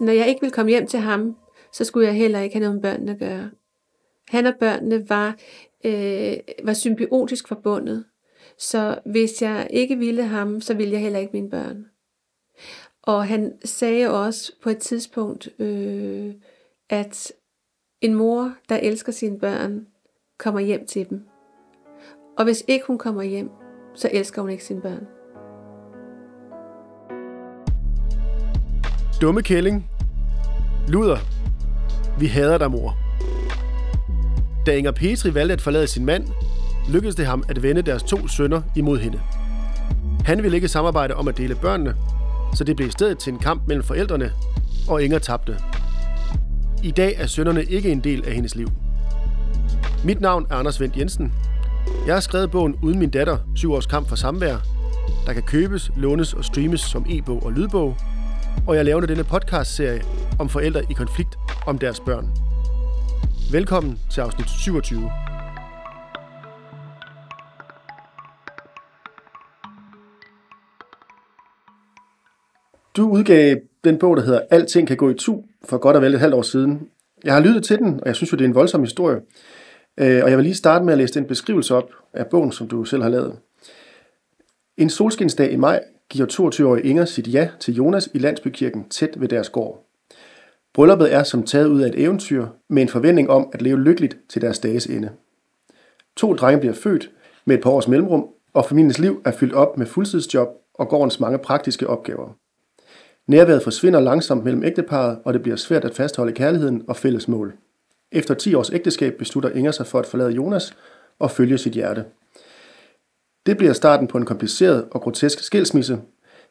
[0.00, 1.36] Når jeg ikke ville komme hjem til ham,
[1.72, 3.50] så skulle jeg heller ikke have noget med børnene at gøre.
[4.28, 5.36] Han og børnene var,
[5.84, 8.04] øh, var symbiotisk forbundet.
[8.58, 11.86] Så hvis jeg ikke ville ham, så ville jeg heller ikke mine børn.
[13.02, 16.34] Og han sagde også på et tidspunkt, øh,
[16.90, 17.32] at
[18.00, 19.86] en mor, der elsker sine børn,
[20.38, 21.24] kommer hjem til dem.
[22.38, 23.50] Og hvis ikke hun kommer hjem,
[23.94, 25.06] så elsker hun ikke sine børn.
[29.20, 29.93] Dumme kælling.
[30.88, 31.18] Luder.
[32.18, 32.96] Vi hader dig, mor.
[34.66, 36.28] Da Inger Petri valgte at forlade sin mand,
[36.88, 39.20] lykkedes det ham at vende deres to sønner imod hende.
[40.24, 41.94] Han ville ikke samarbejde om at dele børnene,
[42.54, 44.32] så det blev i stedet til en kamp mellem forældrene,
[44.88, 45.58] og Inger tabte.
[46.82, 48.68] I dag er sønnerne ikke en del af hendes liv.
[50.04, 51.32] Mit navn er Anders Vendt Jensen.
[52.06, 54.56] Jeg har skrevet bogen Uden min datter, syv års kamp for samvær,
[55.26, 57.96] der kan købes, lånes og streames som e-bog og lydbog,
[58.66, 60.02] og jeg laver denne podcast-serie
[60.38, 61.34] om forældre i konflikt
[61.66, 62.28] om deres børn.
[63.52, 65.10] Velkommen til afsnit 27.
[72.96, 76.14] Du udgav den bog, der hedder Alting kan gå i tu, for godt og vel
[76.14, 76.88] et halvt år siden.
[77.24, 79.20] Jeg har lyttet til den, og jeg synes jo, det er en voldsom historie.
[79.98, 82.68] Øh, og jeg vil lige starte med at læse den beskrivelse op af bogen, som
[82.68, 83.36] du selv har lavet.
[84.76, 89.28] En solskinsdag i maj giver 22-årige Inger sit ja til Jonas i landsbykirken tæt ved
[89.28, 89.86] deres gård.
[90.74, 94.16] Brylluppet er som taget ud af et eventyr med en forventning om at leve lykkeligt
[94.28, 95.10] til deres dages ende.
[96.16, 97.10] To drenge bliver født
[97.44, 101.20] med et par års mellemrum, og familiens liv er fyldt op med fuldtidsjob og gårdens
[101.20, 102.36] mange praktiske opgaver.
[103.26, 107.54] Nærværet forsvinder langsomt mellem ægteparet, og det bliver svært at fastholde kærligheden og fælles mål.
[108.12, 110.76] Efter 10 års ægteskab beslutter Inger sig for at forlade Jonas
[111.18, 112.04] og følge sit hjerte.
[113.46, 115.98] Det bliver starten på en kompliceret og grotesk skilsmisse.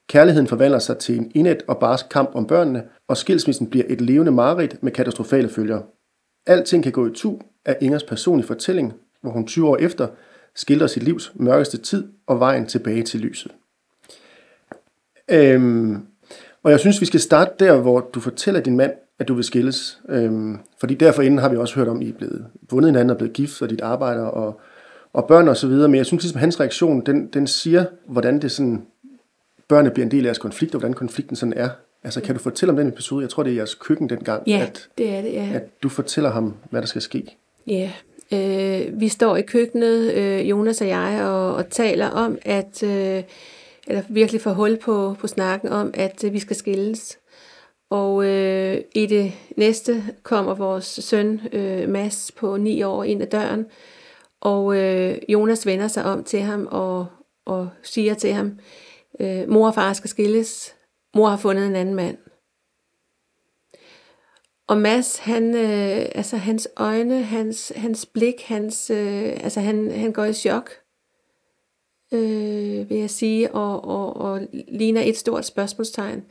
[0.07, 4.01] Kærligheden forvandler sig til en inet og barsk kamp om børnene, og skilsmissen bliver et
[4.01, 5.81] levende mareridt med katastrofale følger.
[6.45, 10.07] Alting kan gå i tu af Ingers personlige fortælling, hvor hun 20 år efter
[10.55, 13.51] skildrer sit livs mørkeste tid og vejen tilbage til lyset.
[15.31, 16.07] Øhm,
[16.63, 19.43] og jeg synes, vi skal starte der, hvor du fortæller din mand, at du vil
[19.43, 20.01] skilles.
[20.09, 23.09] Øhm, fordi derfor inden har vi også hørt om, at I er blevet vundet hinanden
[23.09, 24.59] og blevet gift, og dit arbejder og,
[25.13, 25.87] og børn og så videre.
[25.89, 28.85] Men jeg synes ligesom, hans reaktion, den, den siger, hvordan det sådan,
[29.67, 31.69] børnene bliver en del af jeres konflikt, og hvordan konflikten sådan er.
[32.03, 33.21] Altså, kan du fortælle om den episode?
[33.21, 34.43] Jeg tror, det er jeres køkken dengang.
[34.47, 35.49] Ja, at, det er det, ja.
[35.53, 37.37] At du fortæller ham, hvad der skal ske.
[37.67, 37.91] Ja,
[38.33, 42.83] øh, vi står i køkkenet, øh, Jonas og jeg, og, og taler om, at...
[42.83, 43.23] Øh,
[43.87, 47.17] eller virkelig får hul på, på snakken om, at øh, vi skal skilles.
[47.89, 53.27] Og øh, i det næste kommer vores søn øh, Mads på ni år ind ad
[53.27, 53.65] døren,
[54.43, 57.05] og øh, Jonas vender sig om til ham og,
[57.45, 58.59] og siger til ham,
[59.19, 60.75] øh, mor og far skal skilles,
[61.15, 62.17] mor har fundet en anden mand.
[64.67, 70.11] Og Mads, han, øh, altså hans øjne, hans, hans blik, hans, øh, altså han, han
[70.11, 70.83] går i chok
[72.13, 76.23] øh, vil jeg sige, og, og, og ligner et stort spørgsmålstegn.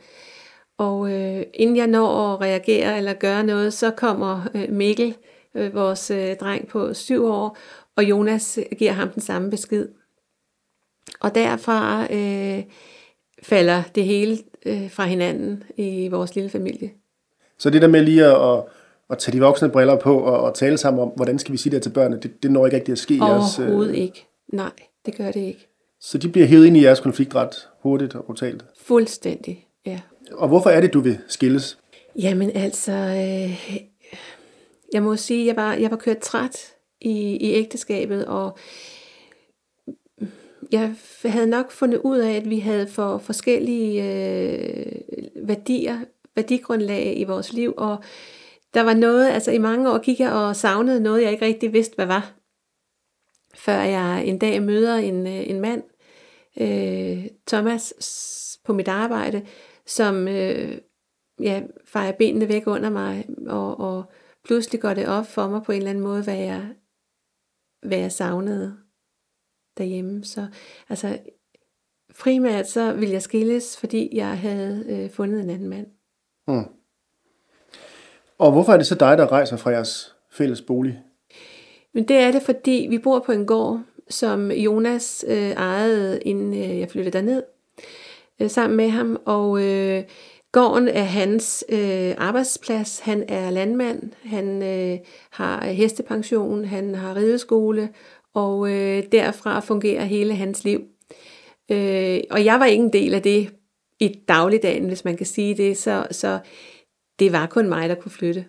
[0.77, 5.15] Og øh, inden jeg når at reagere eller gøre noget, så kommer øh, Mikkel,
[5.55, 7.57] øh, vores øh, dreng på syv år,
[7.95, 9.87] og Jonas giver ham den samme besked.
[11.19, 12.63] Og derfra øh,
[13.43, 16.91] falder det hele øh, fra hinanden i vores lille familie.
[17.57, 18.63] Så det der med lige at, at,
[19.09, 21.75] at tage de voksne briller på og, og tale sammen om, hvordan skal vi sige
[21.75, 23.17] det til børnene, det, det når ikke rigtig at ske.
[23.21, 24.03] Overhovedet jeres, øh...
[24.03, 24.27] ikke.
[24.47, 24.71] Nej,
[25.05, 25.67] det gør det ikke.
[25.99, 28.65] Så de bliver hævet ind i jeres konflikt ret hurtigt og brutalt?
[28.81, 29.99] Fuldstændig, ja.
[30.31, 31.77] Og hvorfor er det, du vil skilles?
[32.15, 33.77] Jamen altså, øh,
[34.93, 36.57] jeg må sige, jeg var, jeg var kørt træt
[37.03, 38.57] i, i ægteskabet, og
[40.71, 44.91] jeg havde nok fundet ud af, at vi havde for forskellige øh,
[45.47, 45.99] værdier,
[46.35, 48.03] værdigrundlag i vores liv, og
[48.73, 51.73] der var noget, altså i mange år gik jeg og savnede noget, jeg ikke rigtig
[51.73, 52.33] vidste, hvad var.
[53.55, 55.83] Før jeg en dag møder en, øh, en mand,
[56.61, 57.93] øh, Thomas
[58.65, 59.45] på mit arbejde,
[59.85, 60.77] som øh,
[61.41, 64.03] ja, fejrer benene væk under mig, og, og
[64.45, 66.67] pludselig går det op for mig på en eller anden måde, hvad jeg,
[67.83, 68.77] hvad jeg savnede
[69.77, 70.23] derhjemme.
[70.23, 70.47] Så
[70.89, 71.17] altså,
[72.19, 75.87] primært så ville jeg skilles, fordi jeg havde øh, fundet en anden mand.
[76.47, 76.65] Hmm.
[78.37, 81.01] Og hvorfor er det så dig, der rejser fra jeres fælles bolig?
[81.93, 86.53] Men det er det, fordi vi bor på en gård, som Jonas øh, ejede, inden
[86.53, 87.43] øh, jeg flyttede derned,
[88.39, 89.21] øh, sammen med ham.
[89.25, 90.03] Og øh,
[90.53, 92.99] gården er hans øh, arbejdsplads.
[92.99, 97.89] Han er landmand, han øh, har hestepension, han har rideskole,
[98.33, 100.81] og øh, derfra fungerer hele hans liv.
[101.71, 103.53] Øh, og jeg var ikke en del af det
[103.99, 105.77] i dagligdagen, hvis man kan sige det.
[105.77, 106.39] Så, så
[107.19, 108.45] det var kun mig, der kunne flytte.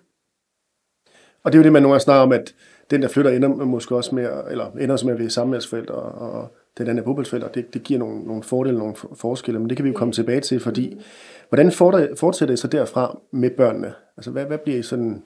[1.44, 2.54] Og det er jo det, man nogle gange snakker om, at
[2.90, 6.56] den, der flytter, ender måske også med, eller ender også med at være samværsforældre, og
[6.78, 9.84] den anden er og Det, det giver nogle, nogle fordele, nogle forskelle, men det kan
[9.84, 11.00] vi jo komme tilbage til, fordi
[11.48, 11.72] hvordan
[12.16, 13.94] fortsætter I så derfra med børnene?
[14.16, 15.22] Altså, hvad, hvad bliver I sådan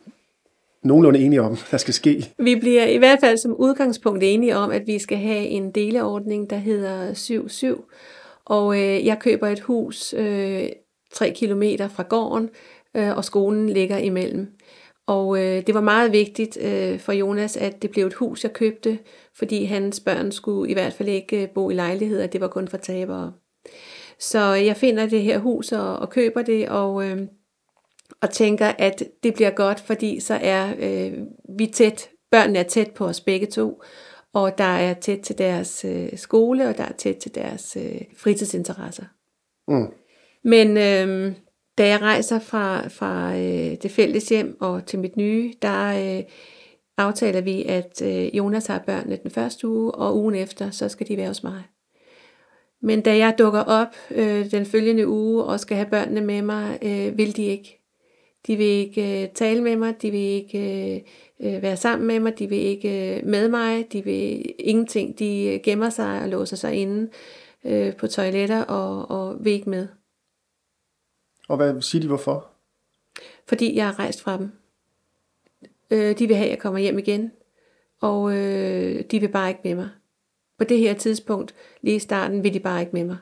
[0.83, 2.33] nogenlunde enige om, der skal ske?
[2.39, 6.51] Vi bliver i hvert fald som udgangspunkt enige om, at vi skal have en deleordning,
[6.51, 7.95] der hedder 7-7.
[8.45, 10.69] Og øh, jeg køber et hus øh,
[11.13, 12.51] 3 kilometer fra gården,
[12.95, 14.49] øh, og skolen ligger imellem.
[15.07, 18.53] Og øh, det var meget vigtigt øh, for Jonas, at det blev et hus, jeg
[18.53, 18.99] købte,
[19.39, 22.69] fordi hans børn skulle i hvert fald ikke øh, bo i lejligheder, det var kun
[22.69, 23.33] for tabere.
[24.19, 27.19] Så jeg finder det her hus og, og køber det, og, øh,
[28.21, 31.13] og tænker, at det bliver godt, fordi så er øh,
[31.59, 33.83] vi tæt, børnene er tæt på os begge to,
[34.33, 38.01] og der er tæt til deres øh, skole, og der er tæt til deres øh,
[38.17, 39.05] fritidsinteresser.
[39.69, 39.93] Mm.
[40.45, 41.35] Men øh,
[41.79, 46.23] da jeg rejser fra, fra øh, det fælles hjem og til mit nye, der øh,
[46.99, 51.09] aftaler vi, at øh, Jonas har børnene den første uge, og ugen efter, så skal
[51.09, 51.63] de være hos mig.
[52.81, 56.79] Men da jeg dukker op øh, den følgende uge og skal have børnene med mig,
[56.83, 57.75] øh, vil de ikke.
[58.47, 60.59] De vil ikke øh, tale med mig, de vil ikke
[61.41, 65.19] øh, øh være sammen med mig, de vil ikke øh, med mig, de vil ingenting.
[65.19, 67.11] De øh, gemmer sig og låser sig inde
[67.65, 69.89] øh, på toiletter og, og vil ikke med.
[71.49, 72.47] Og hvad siger de hvorfor?
[73.47, 74.53] Fordi jeg har rejst fra dem.
[75.91, 77.33] Øh, de vil have, at jeg kommer hjem igen,
[78.01, 79.89] og øh, de vil bare ikke med mig.
[80.59, 83.17] På det her tidspunkt, lige i starten, vil de bare ikke med mig.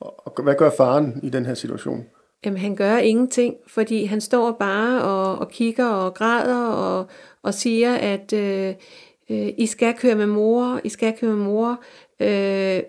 [0.00, 2.06] Og hvad gør faren i den her situation?
[2.44, 7.06] Jamen, han gør ingenting, fordi han står bare og, og kigger og græder og,
[7.42, 8.74] og siger, at øh,
[9.30, 11.82] øh, I skal køre med mor, I skal køre med mor.
[12.20, 12.82] Øh,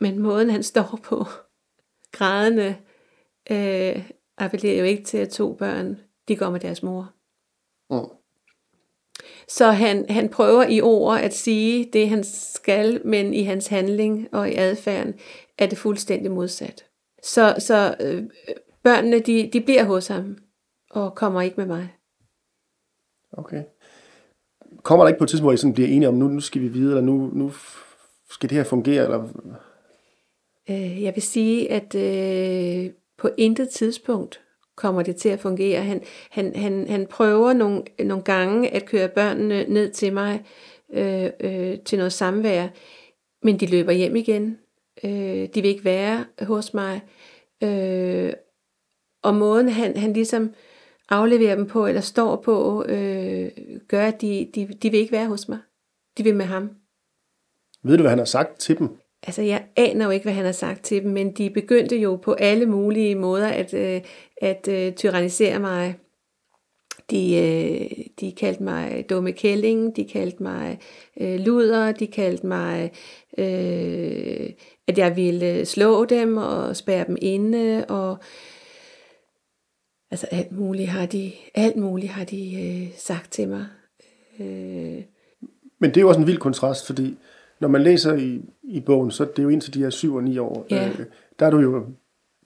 [0.00, 1.24] men måden, han står på,
[2.12, 2.76] grædende,
[3.50, 7.12] øh, appellerer jo ikke til, at to børn, de går med deres mor.
[7.90, 8.06] Mm.
[9.48, 14.28] Så han, han prøver i ord at sige det, han skal, men i hans handling
[14.32, 15.14] og i adfærden
[15.58, 16.84] er det fuldstændig modsat.
[17.22, 18.22] Så, så øh,
[18.82, 20.38] børnene, de, de bliver hos ham
[20.90, 21.94] og kommer ikke med mig.
[23.32, 23.62] Okay.
[24.82, 26.62] Kommer der ikke på et tidspunkt, hvor I sådan bliver enige om, nu, nu skal
[26.62, 27.52] vi videre, eller nu, nu
[28.30, 29.04] skal det her fungere?
[29.04, 29.28] Eller?
[30.70, 34.40] Øh, jeg vil sige, at øh, på intet tidspunkt
[34.80, 35.82] kommer det til at fungere.
[35.82, 40.44] Han, han, han, han prøver nogle, nogle gange at køre børnene ned til mig
[40.92, 42.68] øh, øh, til noget samvær,
[43.42, 44.58] men de løber hjem igen.
[45.04, 47.00] Øh, de vil ikke være hos mig.
[47.62, 48.32] Øh,
[49.22, 50.54] og måden han, han ligesom
[51.08, 53.50] afleverer dem på, eller står på, øh,
[53.88, 55.58] gør, at de, de, de vil ikke være hos mig.
[56.18, 56.70] De vil med ham.
[57.82, 58.88] Ved du, hvad han har sagt til dem?
[59.22, 62.16] Altså, jeg aner jo ikke, hvad han har sagt til dem, men de begyndte jo
[62.16, 64.00] på alle mulige måder at, øh,
[64.42, 65.94] at øh, tyrannisere mig.
[67.10, 70.78] De, øh, de kaldte mig dumme kælling, de kaldte mig
[71.20, 72.92] øh, luder, de kaldte mig,
[73.38, 74.50] øh,
[74.86, 78.18] at jeg ville slå dem og spærre dem inde, og
[80.10, 83.66] altså alt muligt har de, alt muligt har de øh, sagt til mig.
[84.40, 85.02] Øh.
[85.78, 87.16] Men det er jo også en vild kontrast, fordi
[87.60, 90.24] når man læser i, i bogen, så det er jo indtil de er 7 og
[90.24, 90.66] 9 år.
[90.70, 90.88] Ja.
[90.88, 91.04] Øh,
[91.38, 91.84] der er du jo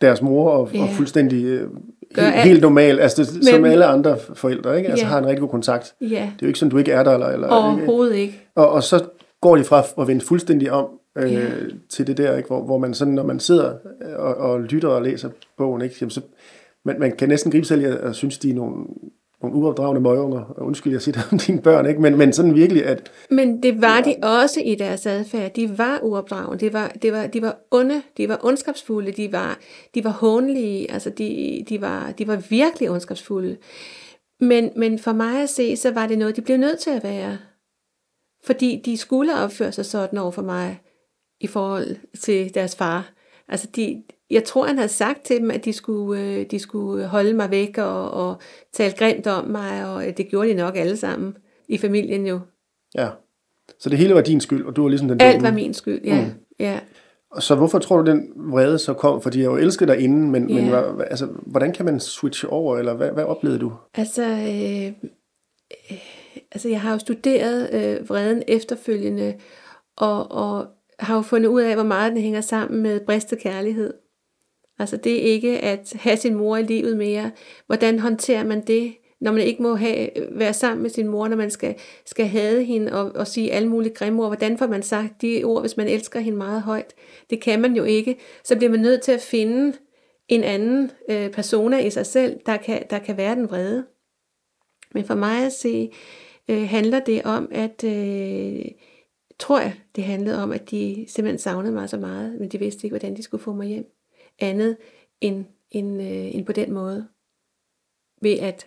[0.00, 0.82] deres mor og, ja.
[0.82, 1.70] og fuldstændig øh,
[2.16, 4.88] helt, helt normal, altså det, Men, som alle andre forældre, ikke?
[4.88, 5.10] Altså ja.
[5.10, 5.94] har en rigtig god kontakt.
[6.00, 6.06] Ja.
[6.06, 7.10] Det er jo ikke sådan, du ikke er der.
[7.10, 8.22] Eller, eller, Overhovedet ikke.
[8.22, 8.46] ikke.
[8.54, 9.04] Og, og så
[9.40, 11.46] går de fra at vende fuldstændig om øh, ja.
[11.88, 12.46] til det der, ikke?
[12.46, 13.74] Hvor, hvor man sådan, når man sidder
[14.16, 15.96] og, og lytter og læser bogen, ikke?
[16.00, 16.20] Jamen, så
[16.84, 18.84] man, man kan næsten gribe i at synes, de er nogle
[19.44, 20.54] nogle uopdragende møgunger.
[20.58, 22.00] Undskyld, jeg siger det om dine børn, ikke?
[22.00, 23.12] Men, men sådan virkelig, at...
[23.30, 25.54] Men det var de også i deres adfærd.
[25.54, 26.58] De var uopdragende.
[26.58, 28.02] Det var, det var, de var onde.
[28.16, 29.12] De var ondskabsfulde.
[29.12, 29.58] De var,
[29.94, 30.90] de var hånlige.
[30.90, 33.56] Altså, de, de, var, de var virkelig ondskabsfulde.
[34.40, 37.04] Men, men for mig at se, så var det noget, de blev nødt til at
[37.04, 37.38] være.
[38.44, 40.80] Fordi de skulle opføre sig sådan over for mig
[41.40, 43.12] i forhold til deres far.
[43.48, 44.02] Altså, de,
[44.34, 47.50] jeg tror, han havde sagt til dem, at de skulle, øh, de skulle holde mig
[47.50, 48.36] væk og, og
[48.72, 51.36] tale grimt om mig, og det gjorde de nok alle sammen
[51.68, 52.40] i familien jo.
[52.94, 53.08] Ja,
[53.78, 56.04] så det hele var din skyld, og du var ligesom den Alt var min skyld,
[56.04, 56.24] ja.
[56.24, 56.30] Mm.
[56.58, 56.80] ja.
[57.38, 59.22] Så hvorfor tror du, den vrede så kom?
[59.22, 60.54] Fordi jeg jo elsket dig inden, men, ja.
[60.54, 63.72] men hvad, altså, hvordan kan man switche over, eller hvad, hvad oplevede du?
[63.94, 65.10] Altså, øh,
[65.90, 65.98] øh,
[66.52, 69.34] altså jeg har jo studeret øh, vreden efterfølgende,
[69.96, 70.66] og, og
[70.98, 73.94] har jo fundet ud af, hvor meget den hænger sammen med bristet kærlighed.
[74.78, 77.30] Altså det er ikke at have sin mor i livet mere.
[77.66, 81.28] Hvordan håndterer man det, når man ikke må have, øh, være sammen med sin mor,
[81.28, 81.74] når man skal,
[82.06, 84.28] skal hade hende og, og sige alle mulige grimme ord?
[84.28, 86.94] Hvordan får man sagt de ord, hvis man elsker hende meget højt?
[87.30, 88.18] Det kan man jo ikke.
[88.44, 89.76] Så bliver man nødt til at finde
[90.28, 93.86] en anden øh, persona i sig selv, der kan, der kan være den vrede.
[94.94, 95.92] Men for mig at se,
[96.48, 98.64] øh, handler det om, at, øh,
[99.38, 102.84] tror jeg, det handlede om, at de simpelthen savnede mig så meget, men de vidste
[102.84, 103.93] ikke, hvordan de skulle få mig hjem.
[104.44, 104.76] Andet
[105.20, 107.08] end, end, øh, end på den måde.
[108.22, 108.66] Ved at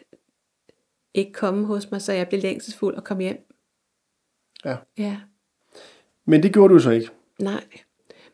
[1.13, 3.53] ikke komme hos mig, så jeg blev længselsfuld og kom hjem.
[4.65, 4.77] Ja.
[4.97, 5.17] Ja.
[6.25, 7.09] Men det gjorde du så ikke.
[7.39, 7.63] Nej.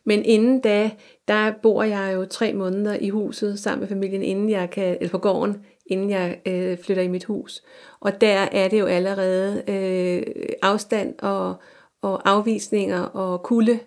[0.04, 0.90] Men inden da,
[1.28, 5.10] der bor jeg jo tre måneder i huset sammen med familien, inden jeg kan, eller
[5.10, 7.62] på gården, inden jeg øh, flytter i mit hus.
[8.00, 11.56] Og der er det jo allerede øh, afstand og,
[12.02, 13.80] og afvisninger og kulde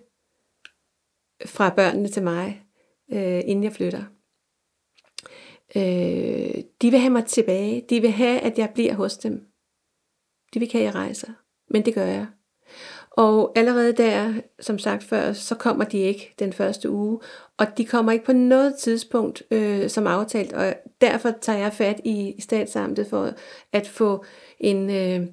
[1.46, 2.62] fra børnene til mig,
[3.12, 4.04] øh, inden jeg flytter.
[5.76, 7.84] Øh, de vil have mig tilbage.
[7.90, 9.32] De vil have, at jeg bliver hos dem.
[10.54, 11.28] De vil ikke have, at jeg rejser.
[11.70, 12.26] Men det gør jeg.
[13.10, 17.20] Og allerede der, som sagt før, så kommer de ikke den første uge.
[17.56, 20.52] Og de kommer ikke på noget tidspunkt øh, som aftalt.
[20.52, 23.32] Og derfor tager jeg fat i, i statsamtet for
[23.72, 24.24] at få
[24.58, 24.90] en...
[24.90, 25.26] Øh,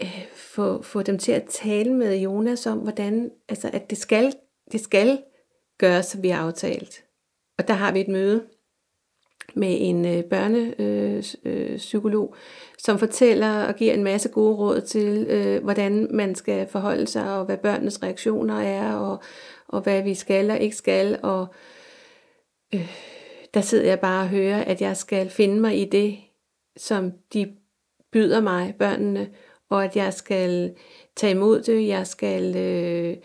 [0.00, 4.32] øh, få, få dem til at tale med Jonas om, hvordan, altså, at det skal,
[4.72, 5.22] det skal
[5.80, 7.04] gøre, som vi har aftalt.
[7.58, 8.44] Og der har vi et møde
[9.54, 12.38] med en øh, børnepsykolog, øh, øh,
[12.78, 17.38] som fortæller og giver en masse gode råd til, øh, hvordan man skal forholde sig,
[17.38, 19.22] og hvad børnenes reaktioner er, og,
[19.68, 21.18] og hvad vi skal og ikke skal.
[21.22, 21.46] Og
[22.74, 22.96] øh,
[23.54, 26.18] der sidder jeg bare og hører, at jeg skal finde mig i det,
[26.76, 27.56] som de
[28.12, 29.30] byder mig, børnene,
[29.70, 30.74] og at jeg skal
[31.16, 33.16] tage imod det, jeg skal øh,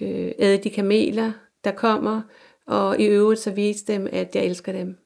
[0.00, 1.32] øh, æde de kameler,
[1.66, 2.22] der kommer,
[2.66, 4.96] og i øvrigt så vise dem, at jeg elsker dem.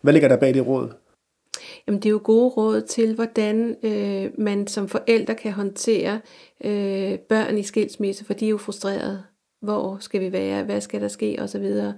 [0.00, 0.92] Hvad ligger der bag det råd?
[1.86, 6.20] Jamen, det er jo gode råd til, hvordan øh, man som forældre kan håndtere
[6.64, 9.22] øh, børn i skilsmisse, for de er jo frustrerede.
[9.62, 10.64] Hvor skal vi være?
[10.64, 11.36] Hvad skal der ske?
[11.40, 11.94] Og så videre.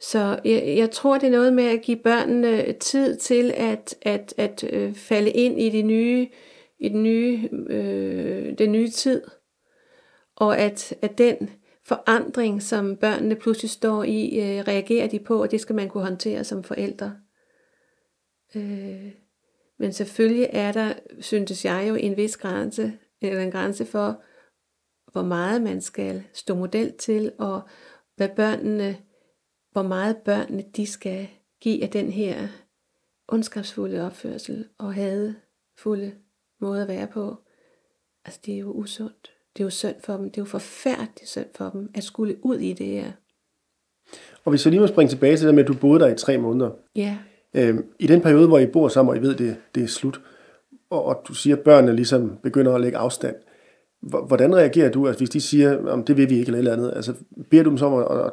[0.00, 4.34] Så jeg, jeg tror, det er noget med at give børnene tid til at, at,
[4.36, 6.28] at øh, falde ind i, de nye,
[6.78, 9.22] i den, nye, øh, den nye tid.
[10.36, 11.50] Og at, at den
[11.88, 16.04] forandring, som børnene pludselig står i, øh, reagerer de på, og det skal man kunne
[16.04, 17.16] håndtere som forældre.
[18.54, 19.12] Øh,
[19.78, 24.22] men selvfølgelig er der, synes jeg jo, en vis grænse, eller en grænse for,
[25.12, 27.62] hvor meget man skal stå model til, og
[28.16, 28.98] hvad børnene,
[29.72, 31.28] hvor meget børnene de skal
[31.60, 32.48] give af den her
[33.28, 36.14] ondskabsfulde opførsel og hadefulde
[36.60, 37.36] måde at være på.
[38.24, 39.35] Altså det er jo usundt.
[39.56, 40.24] Det er jo synd for dem.
[40.24, 43.12] Det er jo forfærdeligt synd for dem at skulle ud i det her.
[44.44, 46.14] Og hvis jeg lige må springe tilbage til det med, at du boede der i
[46.14, 46.70] tre måneder.
[46.96, 47.16] Ja.
[47.54, 50.20] Øhm, I den periode, hvor I bor sammen, og I ved, det, det er slut,
[50.90, 53.36] og, og du siger, at børnene ligesom begynder at lægge afstand.
[54.00, 56.72] Hvordan reagerer du, altså, hvis de siger, om det vil vi ikke, eller et eller
[56.72, 56.92] andet?
[56.96, 57.14] Altså,
[57.50, 58.32] beder du dem så om at, at,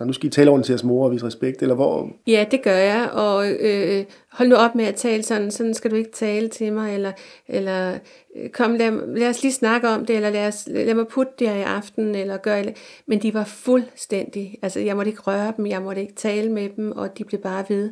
[0.00, 2.08] at nu skal I tale ordentligt til jeres mor og vise respekt, eller hvor?
[2.26, 5.90] Ja, det gør jeg, og øh, hold nu op med at tale sådan, sådan skal
[5.90, 7.12] du ikke tale til mig, eller,
[7.48, 7.98] eller
[8.36, 11.32] øh, kom, lad, lad os lige snakke om det, eller lad, os, lad mig putte
[11.38, 12.62] det her i aften, eller gør
[13.06, 16.68] Men de var fuldstændig, altså jeg måtte ikke røre dem, jeg måtte ikke tale med
[16.76, 17.90] dem, og de blev bare ved.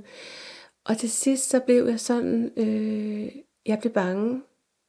[0.84, 3.28] Og til sidst så blev jeg sådan, øh,
[3.66, 4.40] jeg blev bange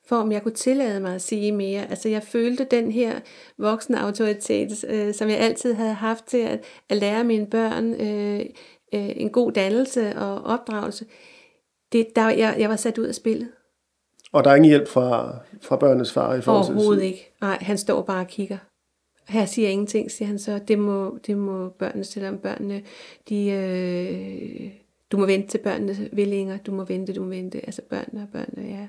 [0.10, 1.90] for, om jeg kunne tillade mig at sige mere.
[1.90, 3.20] Altså jeg følte den her
[3.58, 8.40] voksne autoritet, øh, som jeg altid havde haft til at, at lære mine børn øh,
[8.94, 11.06] øh, en god dannelse og opdragelse.
[11.92, 13.48] Det, der, jeg, jeg var sat ud af spillet.
[14.32, 17.32] Og der er ingen hjælp fra, fra børnenes far i forhold til Overhovedet ikke.
[17.42, 18.58] Nej, han står bare og kigger.
[19.28, 20.60] Her siger ingenting, siger han så.
[20.68, 22.82] Det må, det må børnene, selvom børnene,
[23.30, 24.72] de, øh,
[25.12, 27.66] du må vente til børnene vil Inger, du må vente, du må vente.
[27.66, 28.88] Altså børnene og børnene, ja.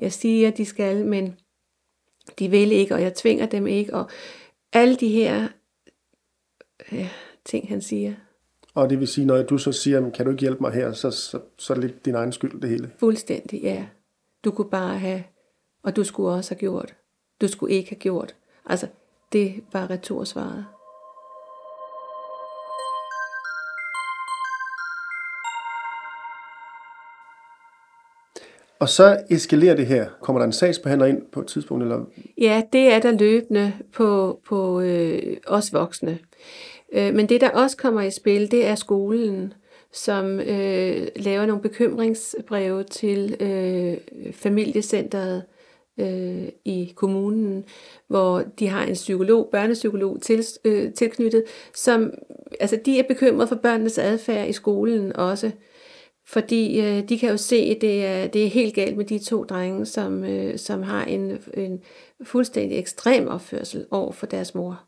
[0.00, 1.36] Jeg siger, at de skal, men
[2.38, 4.10] de vil ikke, og jeg tvinger dem ikke, og
[4.72, 5.48] alle de her
[6.92, 7.08] ja,
[7.44, 8.14] ting, han siger.
[8.74, 11.10] Og det vil sige, når du så siger, kan du ikke hjælpe mig her, så,
[11.10, 12.90] så, så er det lidt din egen skyld, det hele.
[12.98, 13.86] Fuldstændig, ja.
[14.44, 15.24] Du kunne bare have,
[15.82, 16.96] og du skulle også have gjort.
[17.40, 18.36] Du skulle ikke have gjort.
[18.66, 18.88] Altså,
[19.32, 20.64] det var retorsvaret.
[28.80, 30.06] Og så eskalerer det her.
[30.20, 31.82] Kommer der en sagsbehandler ind på et tidspunkt?
[31.82, 32.04] Eller?
[32.38, 36.18] Ja, det er der løbende på, på øh, os voksne.
[36.92, 39.52] Øh, men det, der også kommer i spil, det er skolen,
[39.92, 43.96] som øh, laver nogle bekymringsbreve til øh,
[44.32, 45.42] familiecentret
[45.98, 47.64] øh, i kommunen,
[48.08, 51.44] hvor de har en psykolog, børnepsykolog til, øh, tilknyttet,
[51.74, 52.12] som
[52.60, 55.50] altså de er bekymret for børnenes adfærd i skolen også.
[56.30, 59.18] Fordi øh, de kan jo se, at det er, det er helt galt med de
[59.18, 61.82] to drenge, som, øh, som har en, en
[62.22, 64.82] fuldstændig ekstrem opførsel over for deres mor.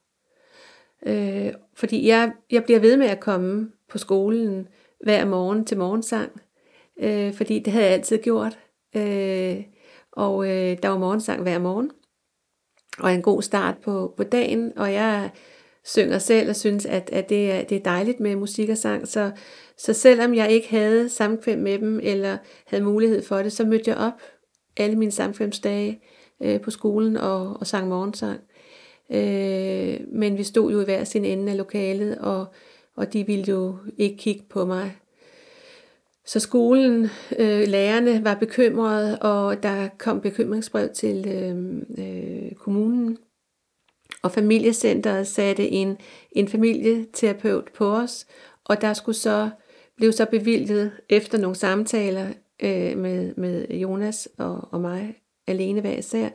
[1.06, 4.68] Øh, fordi jeg, jeg bliver ved med at komme på skolen
[5.00, 6.40] hver morgen til morgensang,
[7.00, 8.58] øh, fordi det havde jeg altid gjort.
[8.96, 9.62] Øh,
[10.12, 11.90] og øh, der var morgensang hver morgen,
[12.98, 15.30] og en god start på, på dagen, og jeg
[15.84, 19.08] synger selv og synes, at, at det, er, det er dejligt med musik og sang.
[19.08, 19.30] Så,
[19.82, 22.36] så selvom jeg ikke havde samkvem med dem, eller
[22.66, 24.22] havde mulighed for det, så mødte jeg op
[24.76, 26.02] alle mine samkvemsdage
[26.42, 28.40] øh, på skolen og, og sang morgensang.
[29.12, 32.46] Øh, men vi stod jo i hver sin ende af lokalet, og,
[32.96, 34.96] og de ville jo ikke kigge på mig.
[36.26, 37.08] Så skolen,
[37.38, 43.18] øh, lærerne var bekymrede, og der kom bekymringsbrev til øh, øh, kommunen.
[44.22, 45.96] Og familiecenteret satte en,
[46.32, 48.26] en familieterapeut på os,
[48.64, 49.50] og der skulle så
[50.02, 52.28] blev så bevilget efter nogle samtaler
[52.62, 55.14] øh, med, med Jonas og, og mig
[55.46, 56.28] alene hver især,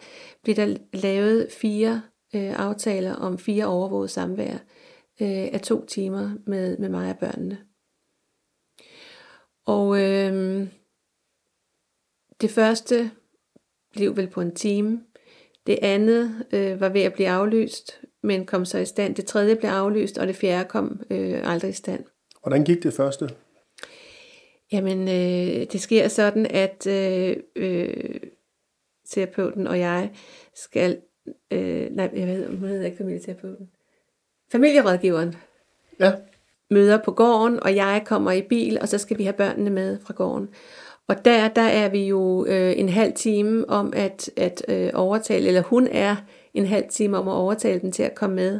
[0.44, 2.02] blev der lavet fire
[2.36, 4.54] øh, aftaler om fire overvåget samvær
[5.22, 7.58] øh, af to timer med, med mig og børnene.
[9.66, 10.68] Og øh,
[12.42, 13.12] det første
[13.92, 15.04] blev vel på en time.
[15.68, 19.16] Det andet øh, var ved at blive aflyst, men kom så i stand.
[19.16, 22.04] Det tredje blev aflyst, og det fjerde kom øh, aldrig i stand.
[22.42, 23.30] Hvordan gik det første?
[24.72, 28.20] Jamen, øh, det sker sådan, at øh, øh,
[29.10, 30.12] terapeuten og jeg
[30.56, 31.02] skal...
[31.52, 33.70] Øh, nej, jeg ved, hun hedder ikke familieterapeuten.
[34.52, 35.36] Familierådgiveren.
[36.00, 36.12] Ja.
[36.72, 40.00] Møder på gården, og jeg kommer i bil, og så skal vi have børnene med
[40.00, 40.50] fra gården.
[41.08, 45.48] Og der, der er vi jo øh, en halv time om at, at øh, overtale,
[45.48, 46.16] eller hun er
[46.54, 48.60] en halv time om at overtale den til at komme med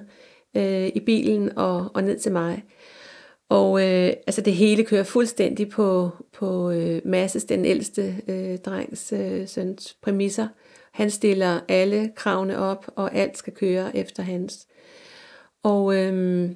[0.58, 2.64] øh, i bilen og, og ned til mig.
[3.50, 9.14] Og øh, altså det hele kører fuldstændig på, på øh, Masses, den ældste øh, drengs
[9.14, 10.48] øh, søns præmisser.
[10.92, 14.68] Han stiller alle kravene op, og alt skal køre efter hans.
[15.64, 16.52] Og øh,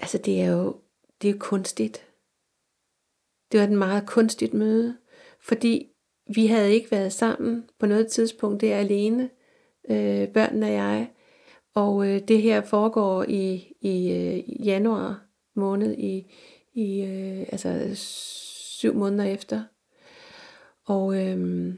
[0.00, 0.76] altså det er jo
[1.22, 2.06] det er kunstigt.
[3.52, 4.96] Det var et meget kunstigt møde,
[5.40, 5.88] fordi
[6.34, 8.60] vi havde ikke været sammen på noget tidspunkt.
[8.60, 9.30] der alene,
[9.90, 11.10] øh, børnene og jeg.
[11.74, 15.25] Og øh, det her foregår i, i øh, januar
[15.56, 16.32] måned i,
[16.74, 19.64] i øh, altså syv måneder efter.
[20.84, 21.74] Og, øh,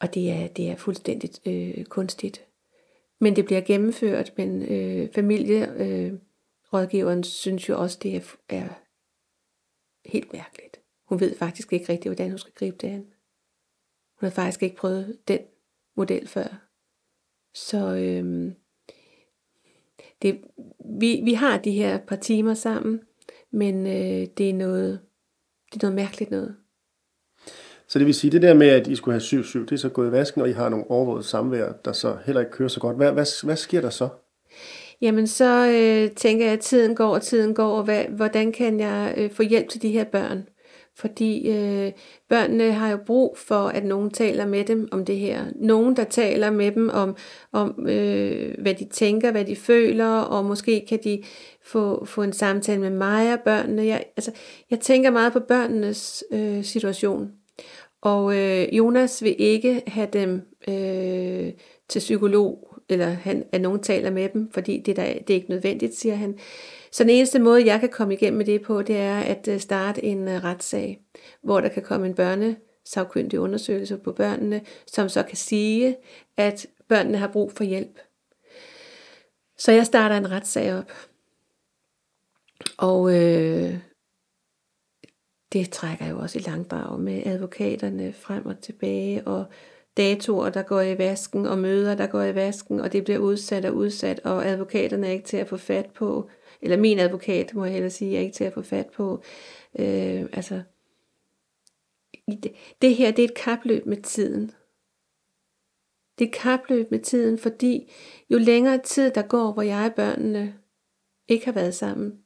[0.00, 2.46] og det, er, det er fuldstændig øh, kunstigt.
[3.20, 8.68] Men det bliver gennemført, men øh, familierådgiveren øh, synes jo også, det er, er
[10.04, 10.80] helt mærkeligt.
[11.08, 13.06] Hun ved faktisk ikke rigtigt, hvordan hun skal gribe det an.
[14.20, 15.40] Hun har faktisk ikke prøvet den
[15.96, 16.68] model før.
[17.54, 18.52] Så øh,
[20.22, 20.40] det,
[21.00, 23.00] vi, vi har de her par timer sammen,
[23.52, 25.00] men øh, det, er noget,
[25.72, 26.56] det er noget mærkeligt noget.
[27.88, 29.88] Så det vil sige, det der med, at I skulle have 7-7, det er så
[29.88, 32.80] gået i vasken, og I har nogle overvåget samvær, der så heller ikke kører så
[32.80, 32.96] godt.
[32.96, 34.08] Hvad, hvad, hvad sker der så?
[35.00, 38.80] Jamen så øh, tænker jeg, at tiden går, og tiden går, og hvad, hvordan kan
[38.80, 40.48] jeg øh, få hjælp til de her børn?
[40.96, 41.92] Fordi øh,
[42.28, 45.44] børnene har jo brug for, at nogen taler med dem om det her.
[45.54, 47.16] Nogen, der taler med dem om,
[47.52, 51.22] om øh, hvad de tænker, hvad de føler, og måske kan de
[51.64, 53.86] få, få en samtale med mig og børnene.
[53.86, 54.32] Jeg, altså,
[54.70, 57.32] jeg tænker meget på børnenes øh, situation.
[58.02, 61.52] Og øh, Jonas vil ikke have dem øh,
[61.88, 65.50] til psykolog, eller han, at nogen taler med dem, fordi det, der, det er ikke
[65.50, 66.38] nødvendigt, siger han.
[66.92, 69.60] Så den eneste måde, jeg kan komme igennem med det på, det er at øh,
[69.60, 71.00] starte en øh, retssag,
[71.42, 75.96] hvor der kan komme en børnesagkyndig undersøgelse på børnene, som så kan sige,
[76.36, 77.98] at børnene har brug for hjælp.
[79.58, 80.92] Så jeg starter en retssag op.
[82.78, 83.78] Og øh,
[85.52, 89.44] det trækker jo også i langdrag med advokaterne frem og tilbage, og
[89.96, 93.64] datoer, der går i vasken, og møder, der går i vasken, og det bliver udsat
[93.64, 96.30] og udsat, og advokaterne er ikke til at få fat på,
[96.62, 99.22] eller min advokat, må jeg hellere sige, er ikke til at få fat på.
[99.78, 100.62] Øh, altså,
[102.28, 104.50] det, det her, det er et kapløb med tiden.
[106.18, 107.92] Det er et kapløb med tiden, fordi
[108.30, 110.58] jo længere tid der går, hvor jeg og børnene
[111.28, 112.18] ikke har været sammen,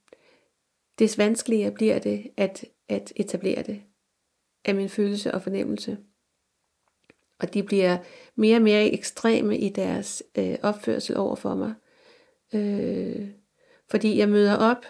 [0.98, 3.82] des vanskeligere bliver det at, at etablere det
[4.64, 5.98] af min følelse og fornemmelse.
[7.40, 7.98] Og de bliver
[8.34, 11.74] mere og mere ekstreme i deres øh, opførsel over for mig.
[12.54, 13.28] Øh,
[13.90, 14.84] fordi jeg møder op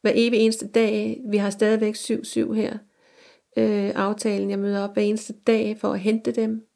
[0.00, 1.20] hver evig eneste dag.
[1.30, 2.78] Vi har stadigvæk 7-7 her.
[3.56, 6.66] Øh, aftalen, jeg møder op hver eneste dag for at hente dem.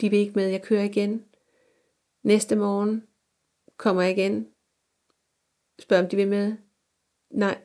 [0.00, 1.24] De vil ikke med, jeg kører igen.
[2.22, 3.06] Næste morgen
[3.76, 4.48] kommer jeg igen.
[5.78, 6.56] Spørger om de vil med.
[7.30, 7.58] Nej,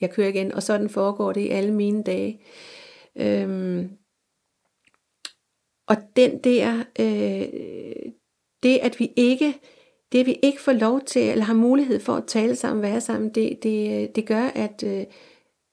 [0.00, 0.52] jeg kører igen.
[0.52, 2.42] Og sådan foregår det i alle mine dage.
[3.16, 3.98] Øhm,
[5.86, 8.12] og den der, øh,
[8.62, 9.60] det at vi ikke
[10.12, 13.34] det vi ikke får lov til, eller har mulighed for at tale sammen, være sammen,
[13.34, 15.06] det, det, øh, det gør, at, øh,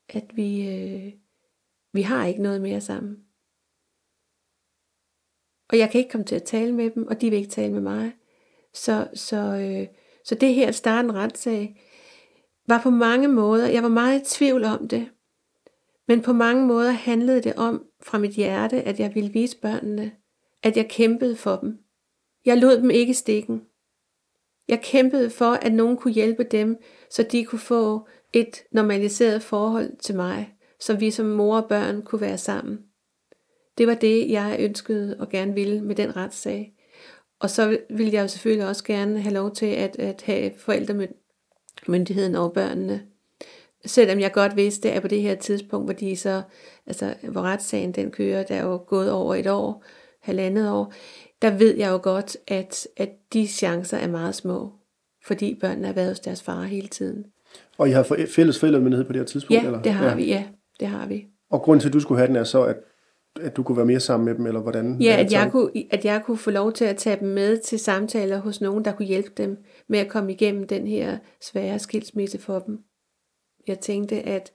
[0.09, 1.13] at vi, øh,
[1.93, 3.17] vi har ikke noget mere sammen.
[5.69, 7.73] Og jeg kan ikke komme til at tale med dem, og de vil ikke tale
[7.73, 8.11] med mig.
[8.73, 9.87] Så, så, øh,
[10.25, 11.81] så det her at starte en retssag,
[12.67, 15.09] var på mange måder, jeg var meget i tvivl om det,
[16.07, 20.11] men på mange måder handlede det om fra mit hjerte, at jeg ville vise børnene,
[20.63, 21.77] at jeg kæmpede for dem.
[22.45, 23.68] Jeg lod dem ikke stikken.
[24.69, 26.77] Jeg kæmpede for, at nogen kunne hjælpe dem,
[27.09, 32.01] så de kunne få et normaliseret forhold til mig, så vi som mor og børn
[32.01, 32.79] kunne være sammen.
[33.77, 36.73] Det var det, jeg ønskede og gerne ville med den retssag.
[37.39, 42.35] Og så ville jeg jo selvfølgelig også gerne have lov til at, at have forældremyndigheden
[42.35, 43.01] over børnene.
[43.85, 46.41] Selvom jeg godt vidste, at på det her tidspunkt, hvor de så,
[46.87, 49.83] altså hvor retssagen den kører, der er jo gået over et år,
[50.19, 50.93] halvandet år,
[51.41, 54.71] der ved jeg jo godt, at, at de chancer er meget små,
[55.25, 57.25] fordi børnene har været hos deres far hele tiden.
[57.77, 59.61] Og I har fælles forældremyndighed på det her tidspunkt?
[59.61, 59.81] Ja, eller?
[59.81, 60.15] det har ja.
[60.15, 60.43] vi, ja.
[60.79, 61.27] Det har vi.
[61.49, 62.77] Og grunden til, at du skulle have den, er så, at,
[63.41, 65.01] at du kunne være mere sammen med dem, eller hvordan?
[65.01, 67.79] Ja, at jeg, kunne, at jeg kunne få lov til at tage dem med til
[67.79, 72.39] samtaler hos nogen, der kunne hjælpe dem med at komme igennem den her svære skilsmisse
[72.39, 72.79] for dem.
[73.67, 74.51] Jeg tænkte, at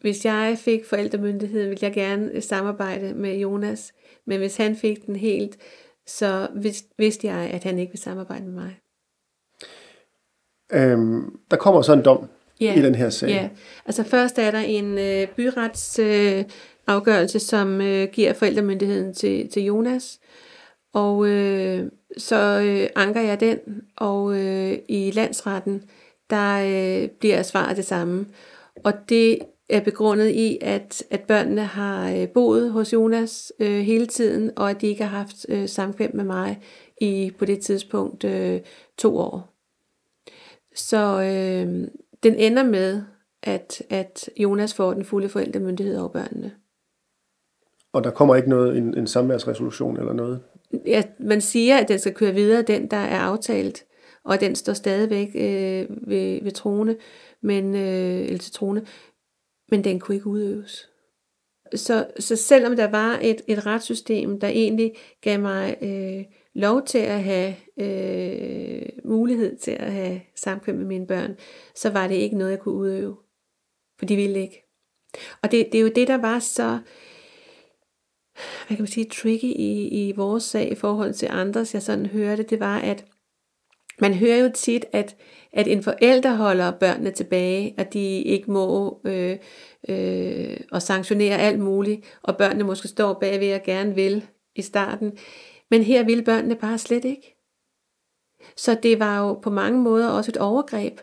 [0.00, 3.92] hvis jeg fik forældremyndighed, ville jeg gerne samarbejde med Jonas,
[4.30, 5.56] men hvis han fik den helt,
[6.06, 6.48] så
[6.98, 8.76] vidste jeg, at han ikke ville samarbejde med mig.
[10.72, 12.28] Øhm, der kommer så en dom
[12.60, 13.28] ja, i den her sag.
[13.28, 13.48] Ja,
[13.86, 16.44] altså først er der en øh, byrets øh,
[16.86, 20.20] afgørelse, som øh, giver forældremyndigheden til, til Jonas,
[20.94, 23.58] og øh, så øh, anker jeg den,
[23.96, 25.82] og øh, i landsretten,
[26.30, 26.58] der
[27.02, 28.26] øh, bliver svaret det samme.
[28.84, 29.38] Og det
[29.70, 34.70] er begrundet i, at, at børnene har øh, boet hos Jonas øh, hele tiden, og
[34.70, 36.62] at de ikke har haft øh, samkvem med mig
[37.00, 38.60] i på det tidspunkt øh,
[38.98, 39.54] to år.
[40.74, 41.88] Så øh,
[42.22, 43.02] den ender med,
[43.42, 46.52] at, at Jonas får den fulde forældremyndighed over børnene.
[47.92, 50.40] Og der kommer ikke noget, en, en samværsresolution eller noget?
[50.86, 53.84] Ja, man siger, at den skal køre videre, den der er aftalt,
[54.24, 56.96] og den står stadigvæk øh, ved, ved trone,
[57.42, 58.82] men, øh, eller til trone,
[59.70, 60.90] men den kunne ikke udøves.
[61.74, 66.98] Så, så selvom der var et, et retssystem, der egentlig gav mig øh, lov til
[66.98, 71.36] at have øh, mulighed til at have samkvem med mine børn,
[71.74, 73.16] så var det ikke noget, jeg kunne udøve.
[73.98, 74.66] For de ville ikke.
[75.42, 76.78] Og det, det er jo det, der var så,
[78.66, 82.06] hvad kan man sige, tricky i, i vores sag i forhold til andres, jeg sådan
[82.06, 83.04] hørte, det var, at
[84.00, 85.16] man hører jo tit, at,
[85.52, 89.38] at en forælder holder børnene tilbage, at de ikke må øh,
[89.88, 95.18] øh, og sanktionere alt muligt, og børnene måske står bagved og gerne vil i starten.
[95.70, 97.36] Men her ville børnene bare slet ikke.
[98.56, 101.00] Så det var jo på mange måder også et overgreb